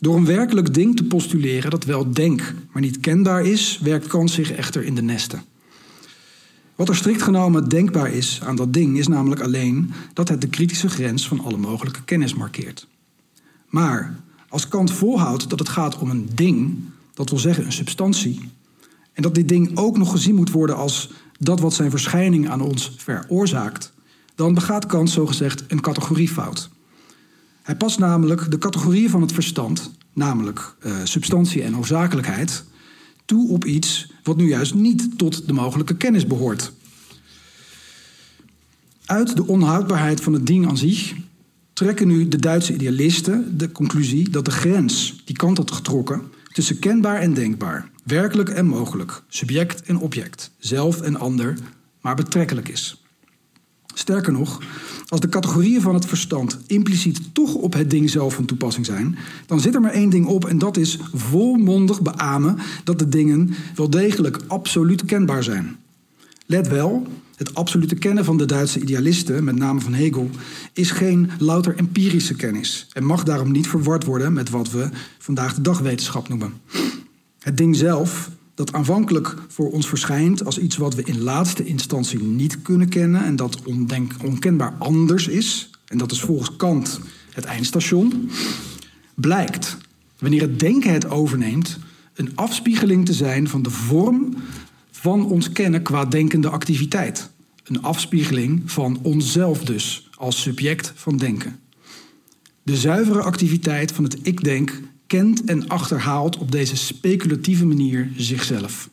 Door 0.00 0.16
een 0.16 0.24
werkelijk 0.24 0.74
ding 0.74 0.96
te 0.96 1.04
postuleren 1.04 1.70
dat 1.70 1.84
wel 1.84 2.12
denk, 2.12 2.54
maar 2.72 2.82
niet 2.82 3.00
kenbaar 3.00 3.44
is, 3.44 3.78
werkt 3.82 4.06
Kant 4.06 4.30
zich 4.30 4.52
echter 4.52 4.82
in 4.82 4.94
de 4.94 5.02
nesten. 5.02 5.42
Wat 6.74 6.88
er 6.88 6.96
strikt 6.96 7.22
genomen 7.22 7.68
denkbaar 7.68 8.12
is 8.12 8.40
aan 8.42 8.56
dat 8.56 8.72
ding, 8.72 8.98
is 8.98 9.08
namelijk 9.08 9.40
alleen 9.40 9.92
dat 10.12 10.28
het 10.28 10.40
de 10.40 10.48
kritische 10.48 10.88
grens 10.88 11.28
van 11.28 11.40
alle 11.40 11.56
mogelijke 11.56 12.02
kennis 12.04 12.34
markeert. 12.34 12.86
Maar 13.68 14.20
als 14.48 14.68
Kant 14.68 14.92
volhoudt 14.92 15.50
dat 15.50 15.58
het 15.58 15.68
gaat 15.68 15.98
om 15.98 16.10
een 16.10 16.28
ding, 16.34 16.76
dat 17.14 17.30
wil 17.30 17.38
zeggen 17.38 17.64
een 17.64 17.72
substantie, 17.72 18.50
en 19.12 19.22
dat 19.22 19.34
dit 19.34 19.48
ding 19.48 19.76
ook 19.76 19.98
nog 19.98 20.10
gezien 20.10 20.34
moet 20.34 20.50
worden 20.50 20.76
als 20.76 21.10
dat 21.38 21.60
wat 21.60 21.74
zijn 21.74 21.90
verschijning 21.90 22.48
aan 22.48 22.60
ons 22.60 22.94
veroorzaakt, 22.96 23.92
dan 24.34 24.54
begaat 24.54 24.86
Kant 24.86 25.10
zogezegd 25.10 25.64
een 25.68 25.80
categoriefout. 25.80 26.70
Hij 27.68 27.76
past 27.76 27.98
namelijk 27.98 28.50
de 28.50 28.58
categorieën 28.58 29.10
van 29.10 29.20
het 29.20 29.32
verstand, 29.32 29.90
namelijk 30.12 30.74
uh, 30.86 30.96
substantie 31.04 31.62
en 31.62 31.72
noodzakelijkheid, 31.72 32.64
toe 33.24 33.48
op 33.48 33.64
iets 33.64 34.12
wat 34.22 34.36
nu 34.36 34.48
juist 34.48 34.74
niet 34.74 35.18
tot 35.18 35.46
de 35.46 35.52
mogelijke 35.52 35.96
kennis 35.96 36.26
behoort. 36.26 36.72
Uit 39.04 39.36
de 39.36 39.46
onhoudbaarheid 39.46 40.20
van 40.20 40.32
het 40.32 40.46
ding 40.46 40.68
aan 40.68 40.76
zich 40.76 41.14
trekken 41.72 42.06
nu 42.06 42.28
de 42.28 42.38
Duitse 42.38 42.74
idealisten 42.74 43.58
de 43.58 43.72
conclusie 43.72 44.30
dat 44.30 44.44
de 44.44 44.50
grens 44.50 45.22
die 45.24 45.36
Kant 45.36 45.56
had 45.56 45.70
getrokken 45.70 46.22
tussen 46.52 46.78
kenbaar 46.78 47.20
en 47.20 47.34
denkbaar, 47.34 47.90
werkelijk 48.04 48.48
en 48.48 48.66
mogelijk, 48.66 49.22
subject 49.28 49.82
en 49.82 49.98
object, 49.98 50.50
zelf 50.58 51.00
en 51.00 51.16
ander, 51.16 51.58
maar 52.00 52.14
betrekkelijk 52.14 52.68
is. 52.68 53.02
Sterker 53.98 54.32
nog, 54.32 54.62
als 55.08 55.20
de 55.20 55.28
categorieën 55.28 55.80
van 55.80 55.94
het 55.94 56.06
verstand 56.06 56.58
impliciet 56.66 57.20
toch 57.32 57.54
op 57.54 57.72
het 57.72 57.90
ding 57.90 58.10
zelf 58.10 58.34
van 58.34 58.44
toepassing 58.44 58.86
zijn, 58.86 59.18
dan 59.46 59.60
zit 59.60 59.74
er 59.74 59.80
maar 59.80 59.90
één 59.90 60.10
ding 60.10 60.26
op 60.26 60.44
en 60.44 60.58
dat 60.58 60.76
is 60.76 60.98
volmondig 61.14 62.02
beamen 62.02 62.58
dat 62.84 62.98
de 62.98 63.08
dingen 63.08 63.54
wel 63.74 63.90
degelijk 63.90 64.38
absoluut 64.46 65.04
kenbaar 65.04 65.42
zijn. 65.42 65.76
Let 66.46 66.68
wel, 66.68 67.06
het 67.36 67.54
absolute 67.54 67.94
kennen 67.94 68.24
van 68.24 68.36
de 68.36 68.44
Duitse 68.44 68.80
idealisten, 68.80 69.44
met 69.44 69.56
name 69.56 69.80
van 69.80 69.94
Hegel, 69.94 70.30
is 70.72 70.90
geen 70.90 71.30
louter 71.38 71.76
empirische 71.76 72.34
kennis 72.34 72.86
en 72.92 73.04
mag 73.04 73.22
daarom 73.22 73.52
niet 73.52 73.68
verward 73.68 74.04
worden 74.04 74.32
met 74.32 74.50
wat 74.50 74.70
we 74.70 74.88
vandaag 75.18 75.54
de 75.54 75.62
dag 75.62 75.78
wetenschap 75.78 76.28
noemen. 76.28 76.52
Het 77.38 77.56
ding 77.56 77.76
zelf 77.76 78.30
dat 78.58 78.72
aanvankelijk 78.72 79.34
voor 79.48 79.70
ons 79.70 79.88
verschijnt 79.88 80.44
als 80.44 80.58
iets 80.58 80.76
wat 80.76 80.94
we 80.94 81.02
in 81.02 81.22
laatste 81.22 81.64
instantie 81.64 82.22
niet 82.22 82.62
kunnen 82.62 82.88
kennen 82.88 83.24
en 83.24 83.36
dat 83.36 83.62
ondenk, 83.62 84.14
onkenbaar 84.24 84.74
anders 84.78 85.28
is, 85.28 85.70
en 85.86 85.98
dat 85.98 86.12
is 86.12 86.20
volgens 86.20 86.56
Kant 86.56 87.00
het 87.32 87.44
eindstation, 87.44 88.30
blijkt, 89.14 89.76
wanneer 90.18 90.40
het 90.40 90.60
denken 90.60 90.92
het 90.92 91.10
overneemt, 91.10 91.78
een 92.14 92.36
afspiegeling 92.36 93.06
te 93.06 93.12
zijn 93.12 93.48
van 93.48 93.62
de 93.62 93.70
vorm 93.70 94.34
van 94.90 95.26
ons 95.26 95.52
kennen 95.52 95.82
qua 95.82 96.04
denkende 96.04 96.48
activiteit. 96.48 97.30
Een 97.64 97.82
afspiegeling 97.82 98.62
van 98.70 98.98
onszelf 99.02 99.64
dus, 99.64 100.08
als 100.14 100.42
subject 100.42 100.92
van 100.94 101.16
denken. 101.16 101.58
De 102.62 102.76
zuivere 102.76 103.22
activiteit 103.22 103.92
van 103.92 104.04
het 104.04 104.18
ik-denk 104.22 104.80
kent 105.08 105.44
en 105.44 105.68
achterhaalt 105.68 106.36
op 106.38 106.52
deze 106.52 106.76
speculatieve 106.76 107.66
manier 107.66 108.10
zichzelf. 108.16 108.88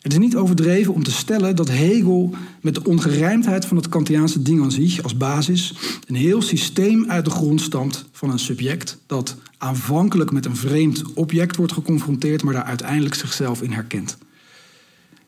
Het 0.00 0.12
is 0.12 0.18
niet 0.18 0.36
overdreven 0.36 0.94
om 0.94 1.02
te 1.02 1.10
stellen 1.10 1.56
dat 1.56 1.68
Hegel 1.68 2.34
met 2.60 2.74
de 2.74 2.84
ongerijmdheid 2.84 3.66
van 3.66 3.76
het 3.76 3.88
Kantiaanse 3.88 4.42
ding 4.42 4.62
aan 4.62 4.70
zich 4.70 5.02
als 5.02 5.16
basis 5.16 5.74
een 6.06 6.14
heel 6.14 6.42
systeem 6.42 7.10
uit 7.10 7.24
de 7.24 7.30
grond 7.30 7.60
stamt 7.60 8.04
van 8.12 8.30
een 8.30 8.38
subject 8.38 8.98
dat 9.06 9.36
aanvankelijk 9.58 10.32
met 10.32 10.46
een 10.46 10.56
vreemd 10.56 11.12
object 11.12 11.56
wordt 11.56 11.72
geconfronteerd, 11.72 12.42
maar 12.42 12.54
daar 12.54 12.62
uiteindelijk 12.62 13.14
zichzelf 13.14 13.62
in 13.62 13.72
herkent. 13.72 14.18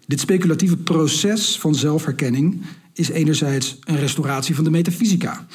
Dit 0.06 0.20
speculatieve 0.20 0.76
proces 0.76 1.58
van 1.58 1.74
zelfherkenning 1.74 2.62
is 2.92 3.08
enerzijds 3.08 3.78
een 3.84 3.98
restauratie 3.98 4.54
van 4.54 4.64
de 4.64 4.70
metafysica, 4.70 5.46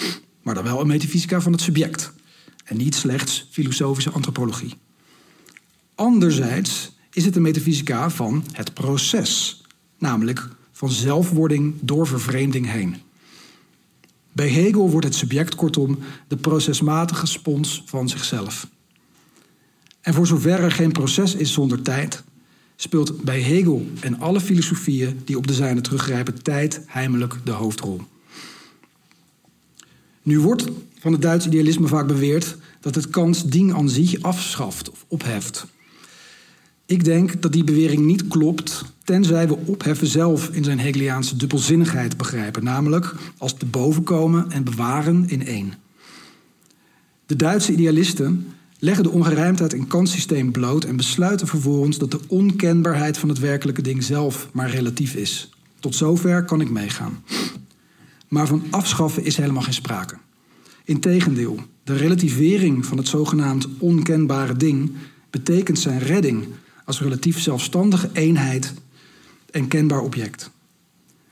maar 0.41 0.55
dan 0.55 0.63
wel 0.63 0.81
een 0.81 0.87
metafysica 0.87 1.41
van 1.41 1.51
het 1.51 1.61
subject 1.61 2.11
en 2.69 2.77
niet 2.77 2.95
slechts 2.95 3.47
filosofische 3.49 4.09
antropologie. 4.09 4.73
Anderzijds 5.95 6.91
is 7.11 7.25
het 7.25 7.35
een 7.35 7.41
metafysica 7.41 8.09
van 8.09 8.43
het 8.51 8.73
proces, 8.73 9.61
namelijk 9.97 10.47
van 10.71 10.91
zelfwording 10.91 11.73
door 11.79 12.07
vervreemding 12.07 12.71
heen. 12.71 12.95
Bij 14.31 14.49
Hegel 14.49 14.89
wordt 14.89 15.05
het 15.05 15.15
subject 15.15 15.55
kortom 15.55 15.99
de 16.27 16.37
procesmatige 16.37 17.25
spons 17.25 17.83
van 17.85 18.09
zichzelf. 18.09 18.67
En 20.01 20.13
voor 20.13 20.27
zover 20.27 20.59
er 20.59 20.71
geen 20.71 20.91
proces 20.91 21.35
is 21.35 21.53
zonder 21.53 21.81
tijd, 21.81 22.23
speelt 22.75 23.23
bij 23.23 23.41
Hegel 23.41 23.87
en 23.99 24.19
alle 24.19 24.41
filosofieën 24.41 25.21
die 25.25 25.37
op 25.37 25.47
de 25.47 25.53
zijne 25.53 25.81
teruggrijpen 25.81 26.43
tijd 26.43 26.81
heimelijk 26.85 27.35
de 27.43 27.51
hoofdrol. 27.51 28.01
Nu 30.29 30.39
wordt 30.39 30.65
van 30.99 31.11
het 31.11 31.21
Duits 31.21 31.45
idealisme 31.45 31.87
vaak 31.87 32.07
beweerd 32.07 32.57
dat 32.79 32.95
het 32.95 33.09
Kants 33.09 33.45
ding 33.45 33.73
aan 33.73 33.89
zich 33.89 34.21
afschaft 34.21 34.91
of 34.91 35.05
opheft. 35.07 35.65
Ik 36.85 37.03
denk 37.03 37.41
dat 37.41 37.51
die 37.51 37.63
bewering 37.63 38.05
niet 38.05 38.27
klopt, 38.27 38.83
tenzij 39.03 39.47
we 39.47 39.57
opheffen 39.65 40.07
zelf 40.07 40.49
in 40.49 40.63
zijn 40.63 40.79
Hegeliaanse 40.79 41.35
dubbelzinnigheid 41.35 42.17
begrijpen, 42.17 42.63
namelijk 42.63 43.15
als 43.37 43.57
te 43.57 43.65
boven 43.65 44.03
komen 44.03 44.51
en 44.51 44.63
bewaren 44.63 45.23
in 45.27 45.45
één. 45.45 45.73
De 47.25 47.35
Duitse 47.35 47.71
idealisten 47.71 48.47
leggen 48.79 49.03
de 49.03 49.11
ongerijmdheid 49.11 49.73
in 49.73 49.87
Kants 49.87 50.11
systeem 50.11 50.51
bloot 50.51 50.83
en 50.83 50.95
besluiten 50.95 51.47
vervolgens 51.47 51.97
dat 51.97 52.11
de 52.11 52.19
onkenbaarheid 52.27 53.17
van 53.17 53.29
het 53.29 53.39
werkelijke 53.39 53.81
ding 53.81 54.03
zelf 54.03 54.49
maar 54.51 54.69
relatief 54.69 55.15
is. 55.15 55.49
Tot 55.79 55.95
zover 55.95 56.45
kan 56.45 56.61
ik 56.61 56.69
meegaan. 56.69 57.23
Maar 58.29 58.47
van 58.47 58.63
afschaffen 58.69 59.23
is 59.23 59.37
helemaal 59.37 59.61
geen 59.61 59.73
sprake. 59.73 60.17
Integendeel, 60.83 61.59
de 61.83 61.93
relativering 61.93 62.85
van 62.85 62.97
het 62.97 63.07
zogenaamd 63.07 63.67
onkenbare 63.77 64.57
ding 64.57 64.91
betekent 65.29 65.79
zijn 65.79 65.99
redding 65.99 66.47
als 66.85 67.01
relatief 67.01 67.39
zelfstandige 67.39 68.09
eenheid 68.13 68.73
en 69.51 69.67
kenbaar 69.67 70.01
object. 70.01 70.51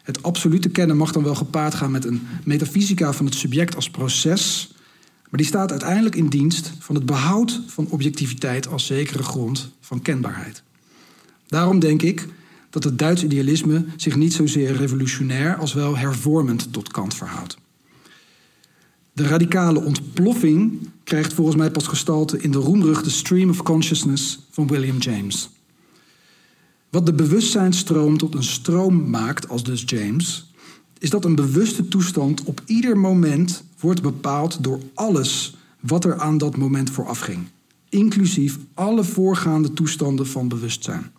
Het 0.03 0.23
absolute 0.23 0.69
kennen 0.69 0.97
mag 0.97 1.11
dan 1.11 1.23
wel 1.23 1.35
gepaard 1.35 1.75
gaan 1.75 1.91
met 1.91 2.05
een 2.05 2.27
metafysica 2.43 3.13
van 3.13 3.25
het 3.25 3.35
subject 3.35 3.75
als 3.75 3.89
proces, 3.89 4.71
maar 5.29 5.39
die 5.39 5.45
staat 5.45 5.71
uiteindelijk 5.71 6.15
in 6.15 6.27
dienst 6.27 6.71
van 6.79 6.95
het 6.95 7.05
behoud 7.05 7.61
van 7.67 7.87
objectiviteit 7.89 8.67
als 8.67 8.85
zekere 8.85 9.23
grond 9.23 9.71
van 9.79 10.01
kenbaarheid. 10.01 10.63
Daarom 11.47 11.79
denk 11.79 12.01
ik 12.01 12.27
dat 12.77 12.91
het 12.91 12.99
Duits 12.99 13.23
idealisme 13.23 13.85
zich 13.95 14.15
niet 14.15 14.33
zozeer 14.33 14.75
revolutionair 14.75 15.55
als 15.55 15.73
wel 15.73 15.97
hervormend 15.97 16.73
tot 16.73 16.91
Kant 16.91 17.13
verhoudt. 17.13 17.57
De 19.13 19.27
radicale 19.27 19.83
ontploffing 19.83 20.89
krijgt 21.03 21.33
volgens 21.33 21.57
mij 21.57 21.71
pas 21.71 21.87
gestalte 21.87 22.41
in 22.41 22.51
de 22.51 22.57
roemruchte 22.57 23.09
Stream 23.09 23.49
of 23.49 23.63
Consciousness 23.63 24.39
van 24.49 24.67
William 24.67 24.97
James. 24.97 25.49
Wat 26.89 27.05
de 27.05 27.13
bewustzijnsstroom 27.13 28.17
tot 28.17 28.35
een 28.35 28.43
stroom 28.43 29.09
maakt, 29.09 29.49
als 29.49 29.63
dus 29.63 29.83
James, 29.85 30.51
is 30.99 31.09
dat 31.09 31.25
een 31.25 31.35
bewuste 31.35 31.87
toestand 31.87 32.43
op 32.43 32.61
ieder 32.65 32.97
moment 32.97 33.63
wordt 33.79 34.01
bepaald 34.01 34.63
door 34.63 34.79
alles 34.93 35.55
wat 35.79 36.05
er 36.05 36.19
aan 36.19 36.37
dat 36.37 36.57
moment 36.57 36.89
vooraf 36.89 37.19
ging, 37.19 37.47
inclusief 37.89 38.57
alle 38.73 39.03
voorgaande 39.03 39.73
toestanden 39.73 40.27
van 40.27 40.47
bewustzijn. 40.47 41.11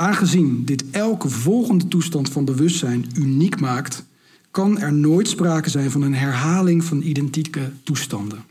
Aangezien 0.00 0.64
dit 0.64 0.84
elke 0.90 1.28
volgende 1.28 1.88
toestand 1.88 2.28
van 2.28 2.44
bewustzijn 2.44 3.06
uniek 3.14 3.60
maakt, 3.60 4.04
kan 4.50 4.78
er 4.78 4.92
nooit 4.92 5.28
sprake 5.28 5.70
zijn 5.70 5.90
van 5.90 6.02
een 6.02 6.14
herhaling 6.14 6.84
van 6.84 7.02
identieke 7.02 7.72
toestanden. 7.82 8.44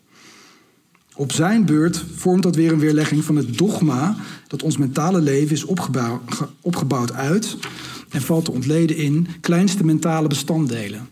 Op 1.15 1.31
zijn 1.31 1.65
beurt 1.65 2.05
vormt 2.15 2.43
dat 2.43 2.55
weer 2.55 2.71
een 2.71 2.79
weerlegging 2.79 3.23
van 3.23 3.35
het 3.35 3.57
dogma 3.57 4.15
dat 4.47 4.63
ons 4.63 4.77
mentale 4.77 5.21
leven 5.21 5.55
is 5.55 5.65
opgebouwd, 6.61 7.13
uit 7.13 7.57
en 8.09 8.21
valt 8.21 8.45
te 8.45 8.51
ontleden 8.51 8.97
in 8.97 9.27
kleinste 9.41 9.85
mentale 9.85 10.27
bestanddelen. 10.27 11.09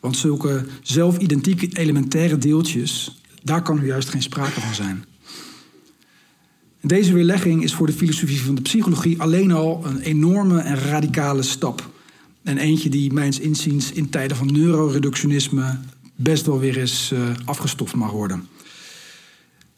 Want 0.00 0.16
zulke 0.16 0.64
zelfidentieke 0.82 1.68
elementaire 1.72 2.38
deeltjes, 2.38 3.20
daar 3.42 3.62
kan 3.62 3.78
er 3.78 3.86
juist 3.86 4.08
geen 4.08 4.22
sprake 4.22 4.60
van 4.60 4.74
zijn. 4.74 5.04
Deze 6.82 7.12
weerlegging 7.12 7.62
is 7.62 7.74
voor 7.74 7.86
de 7.86 7.92
filosofie 7.92 8.42
van 8.42 8.54
de 8.54 8.62
psychologie 8.62 9.20
alleen 9.20 9.52
al 9.52 9.86
een 9.86 10.00
enorme 10.00 10.60
en 10.60 10.78
radicale 10.78 11.42
stap. 11.42 11.90
En 12.42 12.58
eentje 12.58 12.88
die 12.88 13.12
mijns 13.12 13.38
inziens 13.38 13.92
in 13.92 14.08
tijden 14.08 14.36
van 14.36 14.52
neuroreductionisme 14.52 15.78
best 16.16 16.46
wel 16.46 16.58
weer 16.58 16.78
eens 16.78 17.10
uh, 17.12 17.20
afgestoft 17.44 17.94
mag 17.94 18.10
worden. 18.10 18.48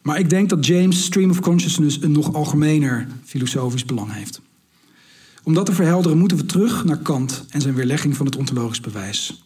Maar 0.02 0.18
ik 0.18 0.30
denk 0.30 0.48
dat 0.48 0.66
James' 0.66 1.04
stream 1.04 1.30
of 1.30 1.40
consciousness 1.40 2.02
een 2.02 2.12
nog 2.12 2.34
algemener 2.34 3.06
filosofisch 3.24 3.84
belang 3.84 4.12
heeft. 4.12 4.40
Om 5.42 5.54
dat 5.54 5.66
te 5.66 5.72
verhelderen 5.72 6.18
moeten 6.18 6.36
we 6.36 6.46
terug 6.46 6.84
naar 6.84 6.98
Kant 6.98 7.44
en 7.48 7.60
zijn 7.60 7.74
weerlegging 7.74 8.16
van 8.16 8.26
het 8.26 8.36
ontologisch 8.36 8.80
bewijs. 8.80 9.44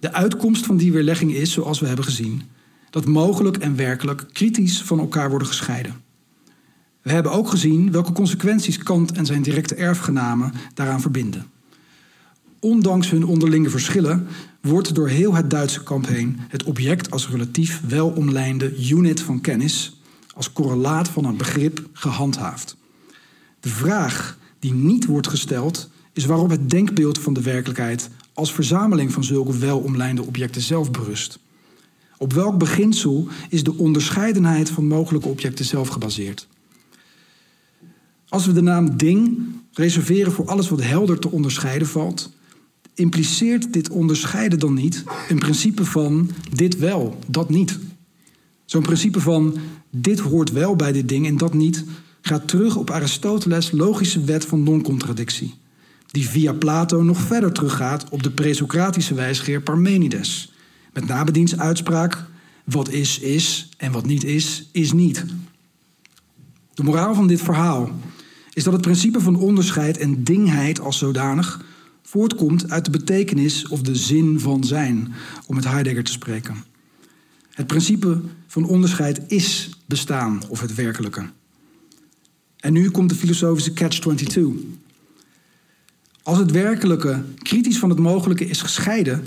De 0.00 0.12
uitkomst 0.12 0.66
van 0.66 0.76
die 0.76 0.92
weerlegging 0.92 1.34
is, 1.34 1.52
zoals 1.52 1.80
we 1.80 1.86
hebben 1.86 2.04
gezien, 2.04 2.42
dat 2.90 3.06
mogelijk 3.06 3.56
en 3.56 3.76
werkelijk 3.76 4.26
kritisch 4.32 4.82
van 4.82 4.98
elkaar 4.98 5.30
worden 5.30 5.48
gescheiden. 5.48 6.04
We 7.06 7.12
hebben 7.12 7.32
ook 7.32 7.48
gezien 7.48 7.92
welke 7.92 8.12
consequenties 8.12 8.78
Kant 8.78 9.12
en 9.12 9.26
zijn 9.26 9.42
directe 9.42 9.74
erfgenamen 9.74 10.52
daaraan 10.74 11.00
verbinden. 11.00 11.46
Ondanks 12.60 13.10
hun 13.10 13.24
onderlinge 13.24 13.70
verschillen 13.70 14.26
wordt 14.60 14.94
door 14.94 15.08
heel 15.08 15.34
het 15.34 15.50
Duitse 15.50 15.82
kamp 15.82 16.06
heen 16.06 16.36
het 16.48 16.64
object 16.64 17.10
als 17.10 17.28
relatief 17.28 17.80
welomlijnde 17.88 18.88
unit 18.88 19.20
van 19.20 19.40
kennis, 19.40 20.00
als 20.34 20.52
correlaat 20.52 21.08
van 21.08 21.24
een 21.24 21.36
begrip, 21.36 21.88
gehandhaafd. 21.92 22.76
De 23.60 23.68
vraag 23.68 24.38
die 24.58 24.72
niet 24.72 25.06
wordt 25.06 25.28
gesteld 25.28 25.90
is 26.12 26.24
waarop 26.24 26.50
het 26.50 26.70
denkbeeld 26.70 27.18
van 27.18 27.32
de 27.32 27.42
werkelijkheid 27.42 28.10
als 28.32 28.52
verzameling 28.52 29.12
van 29.12 29.24
zulke 29.24 29.58
welomlijnde 29.58 30.22
objecten 30.22 30.62
zelf 30.62 30.90
berust. 30.90 31.38
Op 32.18 32.32
welk 32.32 32.58
beginsel 32.58 33.28
is 33.48 33.64
de 33.64 33.76
onderscheidenheid 33.76 34.70
van 34.70 34.86
mogelijke 34.86 35.28
objecten 35.28 35.64
zelf 35.64 35.88
gebaseerd? 35.88 36.48
Als 38.36 38.46
we 38.46 38.52
de 38.52 38.62
naam 38.62 38.96
ding 38.96 39.38
reserveren 39.72 40.32
voor 40.32 40.46
alles 40.46 40.68
wat 40.68 40.82
helder 40.82 41.18
te 41.18 41.30
onderscheiden 41.30 41.88
valt, 41.88 42.32
impliceert 42.94 43.72
dit 43.72 43.90
onderscheiden 43.90 44.58
dan 44.58 44.74
niet 44.74 45.04
een 45.28 45.38
principe 45.38 45.84
van 45.84 46.30
dit 46.52 46.78
wel, 46.78 47.18
dat 47.26 47.48
niet? 47.48 47.78
Zo'n 48.64 48.82
principe 48.82 49.20
van 49.20 49.58
dit 49.90 50.18
hoort 50.18 50.52
wel 50.52 50.76
bij 50.76 50.92
dit 50.92 51.08
ding 51.08 51.26
en 51.26 51.36
dat 51.36 51.54
niet 51.54 51.84
gaat 52.20 52.48
terug 52.48 52.76
op 52.76 52.90
Aristoteles' 52.90 53.70
logische 53.70 54.24
wet 54.24 54.44
van 54.44 54.62
non-contradictie, 54.62 55.54
die 56.06 56.28
via 56.28 56.52
Plato 56.52 57.02
nog 57.02 57.18
verder 57.18 57.52
teruggaat 57.52 58.08
op 58.10 58.22
de 58.22 58.30
presocratische 58.30 59.14
wijsgeer 59.14 59.62
Parmenides, 59.62 60.52
met 60.92 61.06
nabediens 61.06 61.58
uitspraak: 61.58 62.24
wat 62.64 62.90
is, 62.90 63.18
is 63.18 63.68
en 63.76 63.92
wat 63.92 64.06
niet 64.06 64.24
is, 64.24 64.68
is 64.72 64.92
niet. 64.92 65.24
De 66.74 66.82
moraal 66.82 67.14
van 67.14 67.26
dit 67.26 67.40
verhaal 67.40 67.90
is 68.56 68.64
dat 68.64 68.72
het 68.72 68.82
principe 68.82 69.20
van 69.20 69.36
onderscheid 69.36 69.98
en 69.98 70.24
dingheid 70.24 70.80
als 70.80 70.98
zodanig 70.98 71.64
voortkomt 72.02 72.70
uit 72.70 72.84
de 72.84 72.90
betekenis 72.90 73.68
of 73.68 73.82
de 73.82 73.94
zin 73.94 74.40
van 74.40 74.64
zijn, 74.64 75.14
om 75.46 75.54
met 75.54 75.64
Heidegger 75.64 76.04
te 76.04 76.12
spreken. 76.12 76.64
Het 77.50 77.66
principe 77.66 78.20
van 78.46 78.64
onderscheid 78.64 79.20
is 79.26 79.70
bestaan 79.86 80.42
of 80.48 80.60
het 80.60 80.74
werkelijke. 80.74 81.26
En 82.56 82.72
nu 82.72 82.90
komt 82.90 83.08
de 83.08 83.14
filosofische 83.14 83.72
catch-22. 83.72 84.40
Als 86.22 86.38
het 86.38 86.50
werkelijke 86.50 87.22
kritisch 87.42 87.78
van 87.78 87.90
het 87.90 87.98
mogelijke 87.98 88.46
is 88.46 88.62
gescheiden, 88.62 89.24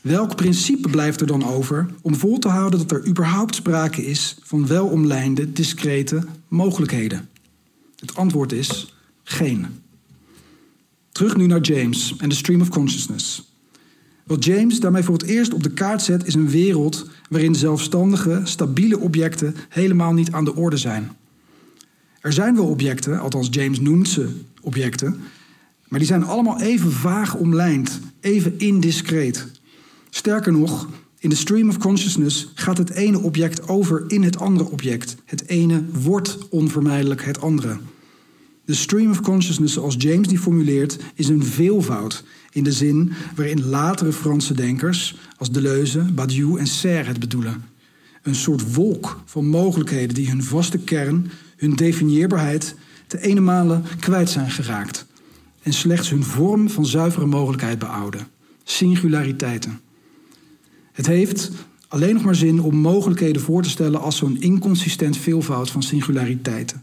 welk 0.00 0.36
principe 0.36 0.88
blijft 0.88 1.20
er 1.20 1.26
dan 1.26 1.44
over 1.44 1.86
om 2.00 2.14
vol 2.14 2.38
te 2.38 2.48
houden 2.48 2.78
dat 2.78 2.90
er 2.90 3.06
überhaupt 3.06 3.54
sprake 3.54 4.06
is 4.06 4.36
van 4.42 4.66
welomlijnde, 4.66 5.52
discrete 5.52 6.22
mogelijkheden? 6.48 7.30
Het 8.02 8.14
antwoord 8.14 8.52
is 8.52 8.94
geen. 9.22 9.66
Terug 11.12 11.36
nu 11.36 11.46
naar 11.46 11.60
James 11.60 12.14
en 12.18 12.28
de 12.28 12.34
stream 12.34 12.60
of 12.60 12.68
consciousness. 12.68 13.50
Wat 14.24 14.44
James 14.44 14.80
daarmee 14.80 15.02
voor 15.02 15.14
het 15.14 15.26
eerst 15.26 15.52
op 15.54 15.62
de 15.62 15.70
kaart 15.70 16.02
zet, 16.02 16.26
is 16.26 16.34
een 16.34 16.50
wereld 16.50 17.06
waarin 17.28 17.54
zelfstandige, 17.54 18.40
stabiele 18.44 18.98
objecten 18.98 19.54
helemaal 19.68 20.12
niet 20.12 20.32
aan 20.32 20.44
de 20.44 20.54
orde 20.54 20.76
zijn. 20.76 21.10
Er 22.20 22.32
zijn 22.32 22.54
wel 22.54 22.66
objecten, 22.66 23.20
althans 23.20 23.48
James 23.50 23.80
noemt 23.80 24.08
ze 24.08 24.40
objecten, 24.60 25.20
maar 25.88 25.98
die 25.98 26.08
zijn 26.08 26.24
allemaal 26.24 26.60
even 26.60 26.92
vaag 26.92 27.34
omlijnd, 27.34 28.00
even 28.20 28.58
indiscreet. 28.58 29.46
Sterker 30.10 30.52
nog, 30.52 30.88
in 31.22 31.28
de 31.28 31.36
stream 31.36 31.68
of 31.68 31.78
consciousness 31.78 32.50
gaat 32.54 32.78
het 32.78 32.90
ene 32.90 33.20
object 33.20 33.68
over 33.68 34.04
in 34.06 34.22
het 34.22 34.38
andere 34.38 34.70
object. 34.70 35.16
Het 35.24 35.48
ene 35.48 35.82
wordt 36.02 36.38
onvermijdelijk 36.48 37.24
het 37.24 37.40
andere. 37.40 37.78
De 38.64 38.74
stream 38.74 39.10
of 39.10 39.20
consciousness, 39.20 39.74
zoals 39.74 39.94
James 39.98 40.28
die 40.28 40.38
formuleert, 40.38 40.98
is 41.14 41.28
een 41.28 41.44
veelvoud 41.44 42.24
in 42.52 42.64
de 42.64 42.72
zin 42.72 43.12
waarin 43.34 43.64
latere 43.64 44.12
Franse 44.12 44.54
denkers 44.54 45.16
als 45.36 45.50
Deleuze, 45.50 46.00
Badiou 46.00 46.58
en 46.58 46.66
Serre 46.66 47.08
het 47.08 47.20
bedoelen. 47.20 47.64
Een 48.22 48.34
soort 48.34 48.74
wolk 48.74 49.20
van 49.24 49.46
mogelijkheden 49.46 50.14
die 50.14 50.28
hun 50.28 50.42
vaste 50.42 50.78
kern, 50.78 51.30
hun 51.56 51.76
definieerbaarheid, 51.76 52.74
te 53.06 53.20
ene 53.20 53.80
kwijt 54.00 54.30
zijn 54.30 54.50
geraakt 54.50 55.06
en 55.62 55.72
slechts 55.72 56.10
hun 56.10 56.24
vorm 56.24 56.70
van 56.70 56.86
zuivere 56.86 57.26
mogelijkheid 57.26 57.78
behouden. 57.78 58.26
Singulariteiten. 58.64 59.80
Het 60.92 61.06
heeft 61.06 61.50
alleen 61.88 62.14
nog 62.14 62.24
maar 62.24 62.34
zin 62.34 62.60
om 62.60 62.76
mogelijkheden 62.76 63.42
voor 63.42 63.62
te 63.62 63.70
stellen 63.70 64.00
als 64.00 64.16
zo'n 64.16 64.40
inconsistent 64.40 65.16
veelvoud 65.16 65.70
van 65.70 65.82
singulariteiten 65.82 66.82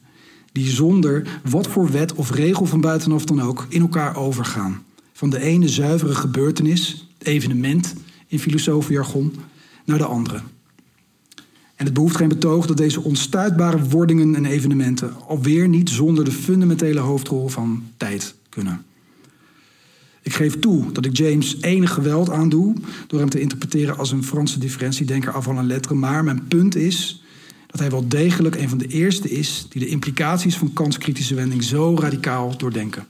die 0.51 0.69
zonder 0.69 1.39
wat 1.49 1.67
voor 1.67 1.91
wet 1.91 2.13
of 2.13 2.31
regel 2.31 2.65
van 2.65 2.81
buitenaf 2.81 3.25
dan 3.25 3.41
ook 3.41 3.65
in 3.69 3.81
elkaar 3.81 4.15
overgaan. 4.15 4.83
Van 5.13 5.29
de 5.29 5.39
ene 5.39 5.67
zuivere 5.67 6.15
gebeurtenis, 6.15 7.07
evenement 7.17 7.93
in 8.27 8.39
filosofenjargon, 8.39 9.33
naar 9.85 9.97
de 9.97 10.05
andere. 10.05 10.41
En 11.75 11.85
het 11.85 11.93
behoeft 11.93 12.15
geen 12.15 12.29
betoog 12.29 12.65
dat 12.65 12.77
deze 12.77 13.03
onstuitbare 13.03 13.83
wordingen 13.83 14.35
en 14.35 14.45
evenementen 14.45 15.13
alweer 15.27 15.67
niet 15.67 15.89
zonder 15.89 16.25
de 16.25 16.31
fundamentele 16.31 16.99
hoofdrol 16.99 17.47
van 17.47 17.83
tijd 17.97 18.35
kunnen. 18.49 18.85
Ik 20.21 20.33
geef 20.33 20.59
toe 20.59 20.91
dat 20.91 21.05
ik 21.05 21.17
James 21.17 21.61
enig 21.61 21.93
geweld 21.93 22.29
aandoe 22.29 22.75
door 23.07 23.19
hem 23.19 23.29
te 23.29 23.39
interpreteren 23.39 23.97
als 23.97 24.11
een 24.11 24.23
Franse 24.23 24.59
differentiedenker 24.59 25.31
af 25.31 25.43
van 25.43 25.57
een 25.57 25.67
letter, 25.67 25.97
maar 25.97 26.23
mijn 26.23 26.47
punt 26.47 26.75
is 26.75 27.23
dat 27.67 27.79
hij 27.79 27.89
wel 27.89 28.07
degelijk 28.07 28.55
een 28.55 28.69
van 28.69 28.77
de 28.77 28.87
eerste 28.87 29.29
is 29.29 29.65
die 29.69 29.81
de 29.81 29.87
implicaties 29.87 30.57
van 30.57 30.73
Kants 30.73 30.97
kritische 30.97 31.35
wending 31.35 31.63
zo 31.63 31.95
radicaal 31.99 32.57
doordenken. 32.57 33.07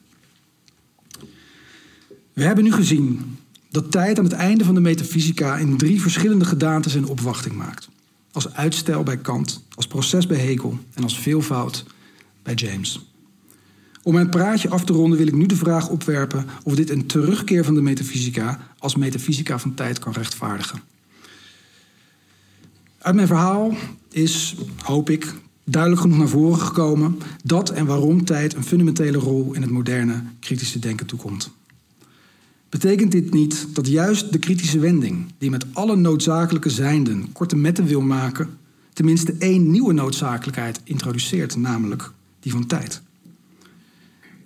We 2.34 2.43
hebben 2.43 2.63
nu 2.63 2.72
gezien 2.72 3.38
dat 3.69 3.91
tijd 3.91 4.17
aan 4.17 4.24
het 4.24 4.34
einde 4.34 4.63
van 4.63 4.74
de 4.74 4.82
metafysica 4.82 5.58
in 5.58 5.78
drie 5.78 6.02
verschillende 6.02 6.45
gedaanten 6.45 6.91
zijn 6.91 7.06
opwachting 7.06 7.56
maakt. 7.56 7.89
Als 8.32 8.54
uitstel 8.54 9.04
bij 9.04 9.17
Kant, 9.17 9.63
als 9.76 9.88
proces 9.88 10.28
bij 10.28 10.38
Hegel 10.38 10.80
en 10.93 11.04
als 11.04 11.19
veelvoud 11.19 11.86
bij 12.43 12.54
James. 12.54 13.09
Om 14.10 14.15
mijn 14.15 14.30
praatje 14.30 14.69
af 14.69 14.84
te 14.84 14.93
ronden 14.93 15.17
wil 15.17 15.28
ik 15.28 15.36
nu 15.36 15.45
de 15.45 15.56
vraag 15.56 15.89
opwerpen 15.89 16.45
of 16.63 16.76
dit 16.76 16.89
een 16.89 17.06
terugkeer 17.06 17.65
van 17.65 17.74
de 17.74 17.82
metafysica 17.82 18.60
als 18.78 18.95
metafysica 18.95 19.60
van 19.60 19.74
tijd 19.74 20.00
kan 20.00 20.13
rechtvaardigen. 20.13 20.82
Uit 22.98 23.15
mijn 23.15 23.28
verhaal 23.28 23.74
is, 24.12 24.56
hoop 24.84 25.10
ik, 25.10 25.34
duidelijk 25.63 26.02
genoeg 26.02 26.17
naar 26.17 26.28
voren 26.28 26.60
gekomen 26.60 27.17
dat 27.43 27.69
en 27.69 27.86
waarom 27.86 28.26
tijd 28.26 28.56
een 28.56 28.63
fundamentele 28.63 29.17
rol 29.17 29.54
in 29.54 29.62
het 29.62 29.72
moderne 29.72 30.24
kritische 30.39 30.80
denken 30.80 31.06
toekomt. 31.06 31.52
Betekent 32.69 33.12
dit 33.12 33.34
niet 33.34 33.67
dat 33.74 33.88
juist 33.88 34.32
de 34.32 34.39
kritische 34.39 34.80
wending, 34.80 35.26
die 35.38 35.50
met 35.50 35.65
alle 35.74 35.95
noodzakelijke 35.95 36.69
zijnden 36.69 37.32
korte 37.32 37.56
metten 37.56 37.86
wil 37.86 38.02
maken, 38.02 38.50
tenminste 38.93 39.36
één 39.39 39.72
nieuwe 39.72 39.93
noodzakelijkheid 39.93 40.82
introduceert, 40.84 41.56
namelijk 41.56 42.12
die 42.39 42.52
van 42.52 42.65
tijd? 42.65 43.02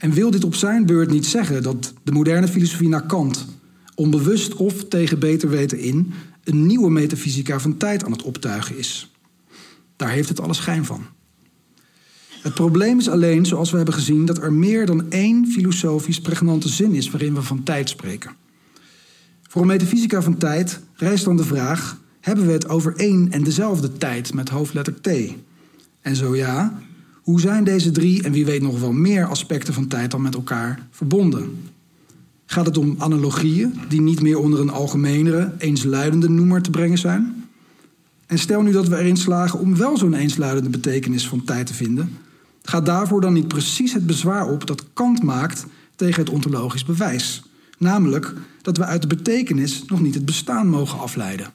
En 0.03 0.11
wil 0.11 0.31
dit 0.31 0.43
op 0.43 0.55
zijn 0.55 0.85
beurt 0.85 1.09
niet 1.09 1.25
zeggen 1.25 1.63
dat 1.63 1.93
de 2.03 2.11
moderne 2.11 2.47
filosofie 2.47 2.87
naar 2.87 3.05
Kant, 3.05 3.45
onbewust 3.95 4.53
of 4.53 4.85
tegen 4.87 5.19
beter 5.19 5.49
weten 5.49 5.79
in, 5.79 6.13
een 6.43 6.65
nieuwe 6.65 6.89
metafysica 6.89 7.59
van 7.59 7.77
tijd 7.77 8.05
aan 8.05 8.11
het 8.11 8.21
optuigen 8.23 8.77
is. 8.77 9.11
Daar 9.95 10.09
heeft 10.09 10.29
het 10.29 10.39
alle 10.39 10.53
schijn 10.53 10.85
van. 10.85 11.05
Het 12.41 12.53
probleem 12.53 12.99
is 12.99 13.09
alleen, 13.09 13.45
zoals 13.45 13.71
we 13.71 13.75
hebben 13.77 13.95
gezien, 13.95 14.25
dat 14.25 14.37
er 14.37 14.53
meer 14.53 14.85
dan 14.85 15.11
één 15.11 15.47
filosofisch 15.47 16.21
pregnante 16.21 16.69
zin 16.69 16.93
is 16.93 17.09
waarin 17.09 17.33
we 17.33 17.41
van 17.41 17.63
tijd 17.63 17.89
spreken. 17.89 18.35
Voor 19.41 19.61
een 19.61 19.67
metafysica 19.67 20.21
van 20.21 20.37
tijd 20.37 20.79
rijst 20.95 21.25
dan 21.25 21.37
de 21.37 21.45
vraag: 21.45 21.97
hebben 22.19 22.45
we 22.45 22.51
het 22.51 22.69
over 22.69 22.95
één 22.95 23.31
en 23.31 23.43
dezelfde 23.43 23.97
tijd 23.97 24.33
met 24.33 24.49
hoofdletter 24.49 25.01
T? 25.01 25.09
En 26.01 26.15
zo 26.15 26.35
ja, 26.35 26.81
hoe 27.23 27.39
zijn 27.39 27.63
deze 27.63 27.91
drie 27.91 28.23
en 28.23 28.31
wie 28.31 28.45
weet 28.45 28.62
nog 28.62 28.79
wel 28.79 28.91
meer 28.91 29.25
aspecten 29.25 29.73
van 29.73 29.88
tijd 29.88 30.12
dan 30.12 30.21
met 30.21 30.36
elkaar 30.36 30.88
verbonden? 30.91 31.71
Gaat 32.45 32.65
het 32.65 32.77
om 32.77 32.95
analogieën 32.97 33.73
die 33.89 34.01
niet 34.01 34.21
meer 34.21 34.39
onder 34.39 34.59
een 34.59 34.69
algemenere, 34.69 35.53
eensluidende 35.57 36.29
noemer 36.29 36.62
te 36.62 36.69
brengen 36.69 36.97
zijn? 36.97 37.43
En 38.25 38.39
stel 38.39 38.62
nu 38.62 38.71
dat 38.71 38.88
we 38.88 38.97
erin 38.97 39.17
slagen 39.17 39.59
om 39.59 39.77
wel 39.77 39.97
zo'n 39.97 40.13
eensluidende 40.13 40.69
betekenis 40.69 41.27
van 41.27 41.43
tijd 41.43 41.65
te 41.65 41.73
vinden, 41.73 42.17
gaat 42.62 42.86
daarvoor 42.86 43.21
dan 43.21 43.33
niet 43.33 43.47
precies 43.47 43.93
het 43.93 44.05
bezwaar 44.05 44.49
op 44.49 44.67
dat 44.67 44.86
Kant 44.93 45.23
maakt 45.23 45.65
tegen 45.95 46.23
het 46.23 46.33
ontologisch 46.33 46.86
bewijs? 46.86 47.43
Namelijk 47.77 48.33
dat 48.62 48.77
we 48.77 48.86
uit 48.86 49.01
de 49.01 49.07
betekenis 49.07 49.83
nog 49.88 50.01
niet 50.01 50.13
het 50.13 50.25
bestaan 50.25 50.67
mogen 50.67 50.99
afleiden. 50.99 51.47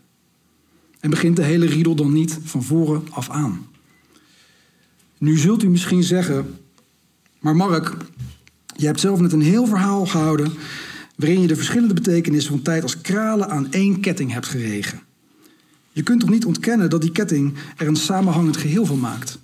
En 1.00 1.10
begint 1.10 1.36
de 1.36 1.42
hele 1.42 1.66
riedel 1.66 1.94
dan 1.94 2.12
niet 2.12 2.38
van 2.44 2.62
voren 2.62 3.02
af 3.10 3.30
aan. 3.30 3.66
Nu 5.18 5.38
zult 5.38 5.62
u 5.62 5.68
misschien 5.68 6.02
zeggen, 6.02 6.58
maar 7.40 7.56
Mark, 7.56 7.96
je 8.76 8.86
hebt 8.86 9.00
zelf 9.00 9.20
net 9.20 9.32
een 9.32 9.40
heel 9.40 9.66
verhaal 9.66 10.06
gehouden 10.06 10.52
waarin 11.16 11.40
je 11.40 11.46
de 11.46 11.56
verschillende 11.56 11.94
betekenissen 11.94 12.50
van 12.52 12.62
tijd 12.62 12.82
als 12.82 13.00
kralen 13.00 13.50
aan 13.50 13.72
één 13.72 14.00
ketting 14.00 14.32
hebt 14.32 14.46
geregen. 14.46 15.00
Je 15.92 16.02
kunt 16.02 16.20
toch 16.20 16.30
niet 16.30 16.44
ontkennen 16.44 16.90
dat 16.90 17.00
die 17.00 17.12
ketting 17.12 17.54
er 17.76 17.86
een 17.86 17.96
samenhangend 17.96 18.56
geheel 18.56 18.86
van 18.86 19.00
maakt? 19.00 19.38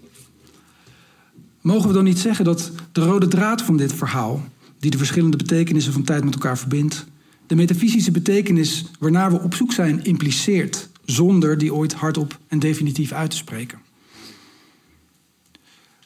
Mogen 1.60 1.88
we 1.88 1.94
dan 1.94 2.04
niet 2.04 2.18
zeggen 2.18 2.44
dat 2.44 2.70
de 2.92 3.00
rode 3.00 3.28
draad 3.28 3.62
van 3.62 3.76
dit 3.76 3.92
verhaal, 3.92 4.44
die 4.78 4.90
de 4.90 4.98
verschillende 4.98 5.36
betekenissen 5.36 5.92
van 5.92 6.02
tijd 6.02 6.24
met 6.24 6.34
elkaar 6.34 6.58
verbindt, 6.58 7.06
de 7.46 7.54
metafysische 7.54 8.10
betekenis 8.10 8.84
waarnaar 8.98 9.30
we 9.30 9.40
op 9.40 9.54
zoek 9.54 9.72
zijn 9.72 10.04
impliceert, 10.04 10.88
zonder 11.04 11.58
die 11.58 11.74
ooit 11.74 11.92
hardop 11.92 12.38
en 12.48 12.58
definitief 12.58 13.12
uit 13.12 13.30
te 13.30 13.36
spreken? 13.36 13.83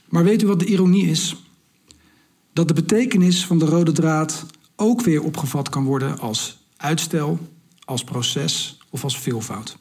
Maar 0.09 0.25
weet 0.25 0.43
u 0.43 0.47
wat 0.47 0.59
de 0.59 0.67
ironie 0.67 1.07
is? 1.07 1.37
Dat 2.53 2.69
de 2.69 2.75
betekenis 2.75 3.47
van 3.47 3.59
de 3.59 3.65
rode 3.65 3.93
draad 3.93 4.47
ook 4.77 5.01
weer 5.03 5.23
opgevat 5.23 5.69
kan 5.69 5.85
worden 5.85 6.19
als 6.19 6.59
uitstel, 6.77 7.39
als 7.85 8.05
proces 8.05 8.79
of 8.91 9.05
als 9.05 9.19
veelvoud. 9.19 9.77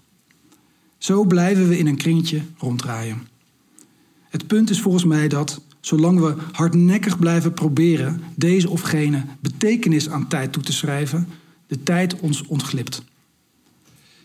Zo 0.98 1.24
blijven 1.24 1.68
we 1.68 1.78
in 1.78 1.88
een 1.88 1.98
kringetje 1.98 2.42
ronddraaien. 2.58 3.28
Het 4.30 4.48
punt 4.48 4.70
is 4.70 4.82
volgens 4.82 5.04
mij 5.04 5.28
dat, 5.28 5.62
zolang 5.80 6.20
we 6.20 6.36
hardnekkig 6.52 7.20
blijven 7.20 7.54
proberen 7.54 8.22
deze 8.36 8.70
of 8.70 8.82
gene 8.82 9.26
betekenis 9.40 10.10
aan 10.10 10.28
tijd 10.28 10.52
toe 10.52 10.64
te 10.64 10.74
schrijven, 10.74 11.28
de 11.68 11.84
tijd 11.84 12.20
ons 12.20 12.46
ontglipt. 12.46 13.04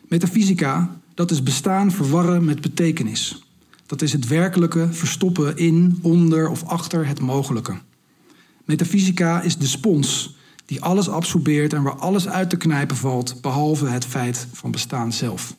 Metafysica, 0.08 1.00
dat 1.14 1.30
is 1.30 1.42
bestaan 1.42 1.90
verwarren 1.90 2.44
met 2.44 2.60
betekenis. 2.60 3.42
Dat 3.92 4.02
is 4.02 4.12
het 4.12 4.28
werkelijke 4.28 4.88
verstoppen 4.90 5.56
in, 5.56 5.98
onder 6.02 6.48
of 6.48 6.64
achter 6.64 7.06
het 7.06 7.20
mogelijke. 7.20 7.74
Metafysica 8.64 9.42
is 9.42 9.56
de 9.56 9.66
spons 9.66 10.36
die 10.66 10.82
alles 10.82 11.08
absorbeert 11.08 11.72
en 11.72 11.82
waar 11.82 11.96
alles 11.96 12.28
uit 12.28 12.50
te 12.50 12.56
knijpen 12.56 12.96
valt, 12.96 13.40
behalve 13.40 13.86
het 13.86 14.04
feit 14.04 14.46
van 14.52 14.70
bestaan 14.70 15.12
zelf. 15.12 15.56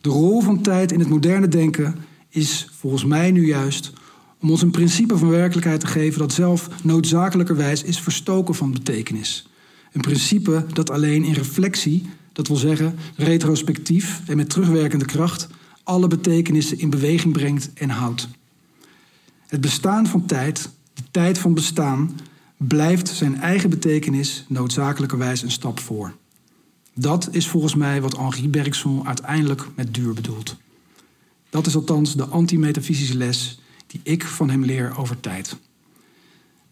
De 0.00 0.08
rol 0.08 0.40
van 0.40 0.62
tijd 0.62 0.92
in 0.92 0.98
het 0.98 1.08
moderne 1.08 1.48
denken 1.48 1.94
is 2.28 2.68
volgens 2.72 3.04
mij 3.04 3.30
nu 3.30 3.46
juist 3.46 3.92
om 4.40 4.50
ons 4.50 4.62
een 4.62 4.70
principe 4.70 5.18
van 5.18 5.28
werkelijkheid 5.28 5.80
te 5.80 5.86
geven 5.86 6.18
dat 6.18 6.32
zelf 6.32 6.68
noodzakelijkerwijs 6.82 7.82
is 7.82 8.00
verstoken 8.00 8.54
van 8.54 8.72
betekenis. 8.72 9.48
Een 9.92 10.00
principe 10.00 10.64
dat 10.72 10.90
alleen 10.90 11.24
in 11.24 11.32
reflectie, 11.32 12.06
dat 12.32 12.48
wil 12.48 12.56
zeggen 12.56 12.94
retrospectief 13.16 14.20
en 14.26 14.36
met 14.36 14.50
terugwerkende 14.50 15.04
kracht, 15.04 15.48
alle 15.88 16.06
betekenissen 16.06 16.78
in 16.78 16.90
beweging 16.90 17.32
brengt 17.32 17.72
en 17.74 17.90
houdt. 17.90 18.28
Het 19.46 19.60
bestaan 19.60 20.06
van 20.06 20.26
tijd, 20.26 20.70
de 20.94 21.02
tijd 21.10 21.38
van 21.38 21.54
bestaan, 21.54 22.16
blijft 22.56 23.08
zijn 23.08 23.40
eigen 23.40 23.70
betekenis 23.70 24.44
noodzakelijkerwijs 24.48 25.42
een 25.42 25.50
stap 25.50 25.80
voor. 25.80 26.14
Dat 26.94 27.28
is 27.30 27.48
volgens 27.48 27.74
mij 27.74 28.00
wat 28.00 28.16
Henri 28.16 28.48
Bergson 28.48 29.06
uiteindelijk 29.06 29.66
met 29.74 29.94
duur 29.94 30.14
bedoelt. 30.14 30.56
Dat 31.50 31.66
is 31.66 31.74
althans 31.74 32.16
de 32.16 32.24
antimetafysische 32.24 33.16
les 33.16 33.60
die 33.86 34.00
ik 34.02 34.24
van 34.24 34.50
hem 34.50 34.64
leer 34.64 34.98
over 34.98 35.20
tijd. 35.20 35.56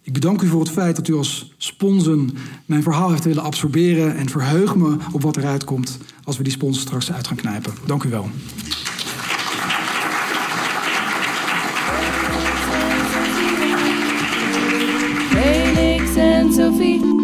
Ik 0.02 0.12
bedank 0.12 0.42
u 0.42 0.46
voor 0.46 0.60
het 0.60 0.70
feit 0.70 0.96
dat 0.96 1.08
u 1.08 1.14
als 1.14 1.54
sponsen 1.56 2.30
mijn 2.66 2.82
verhaal 2.82 3.10
heeft 3.10 3.24
willen 3.24 3.42
absorberen 3.42 4.16
en 4.16 4.28
verheug 4.28 4.76
me 4.76 4.96
op 5.12 5.22
wat 5.22 5.36
eruit 5.36 5.64
komt 5.64 5.98
als 6.24 6.36
we 6.36 6.42
die 6.42 6.52
spons 6.52 6.80
straks 6.80 7.12
uit 7.12 7.26
gaan 7.26 7.36
knijpen. 7.36 7.72
Dank 7.86 8.02
u 8.02 8.08
wel. 8.08 8.30
Sophie. 16.56 17.15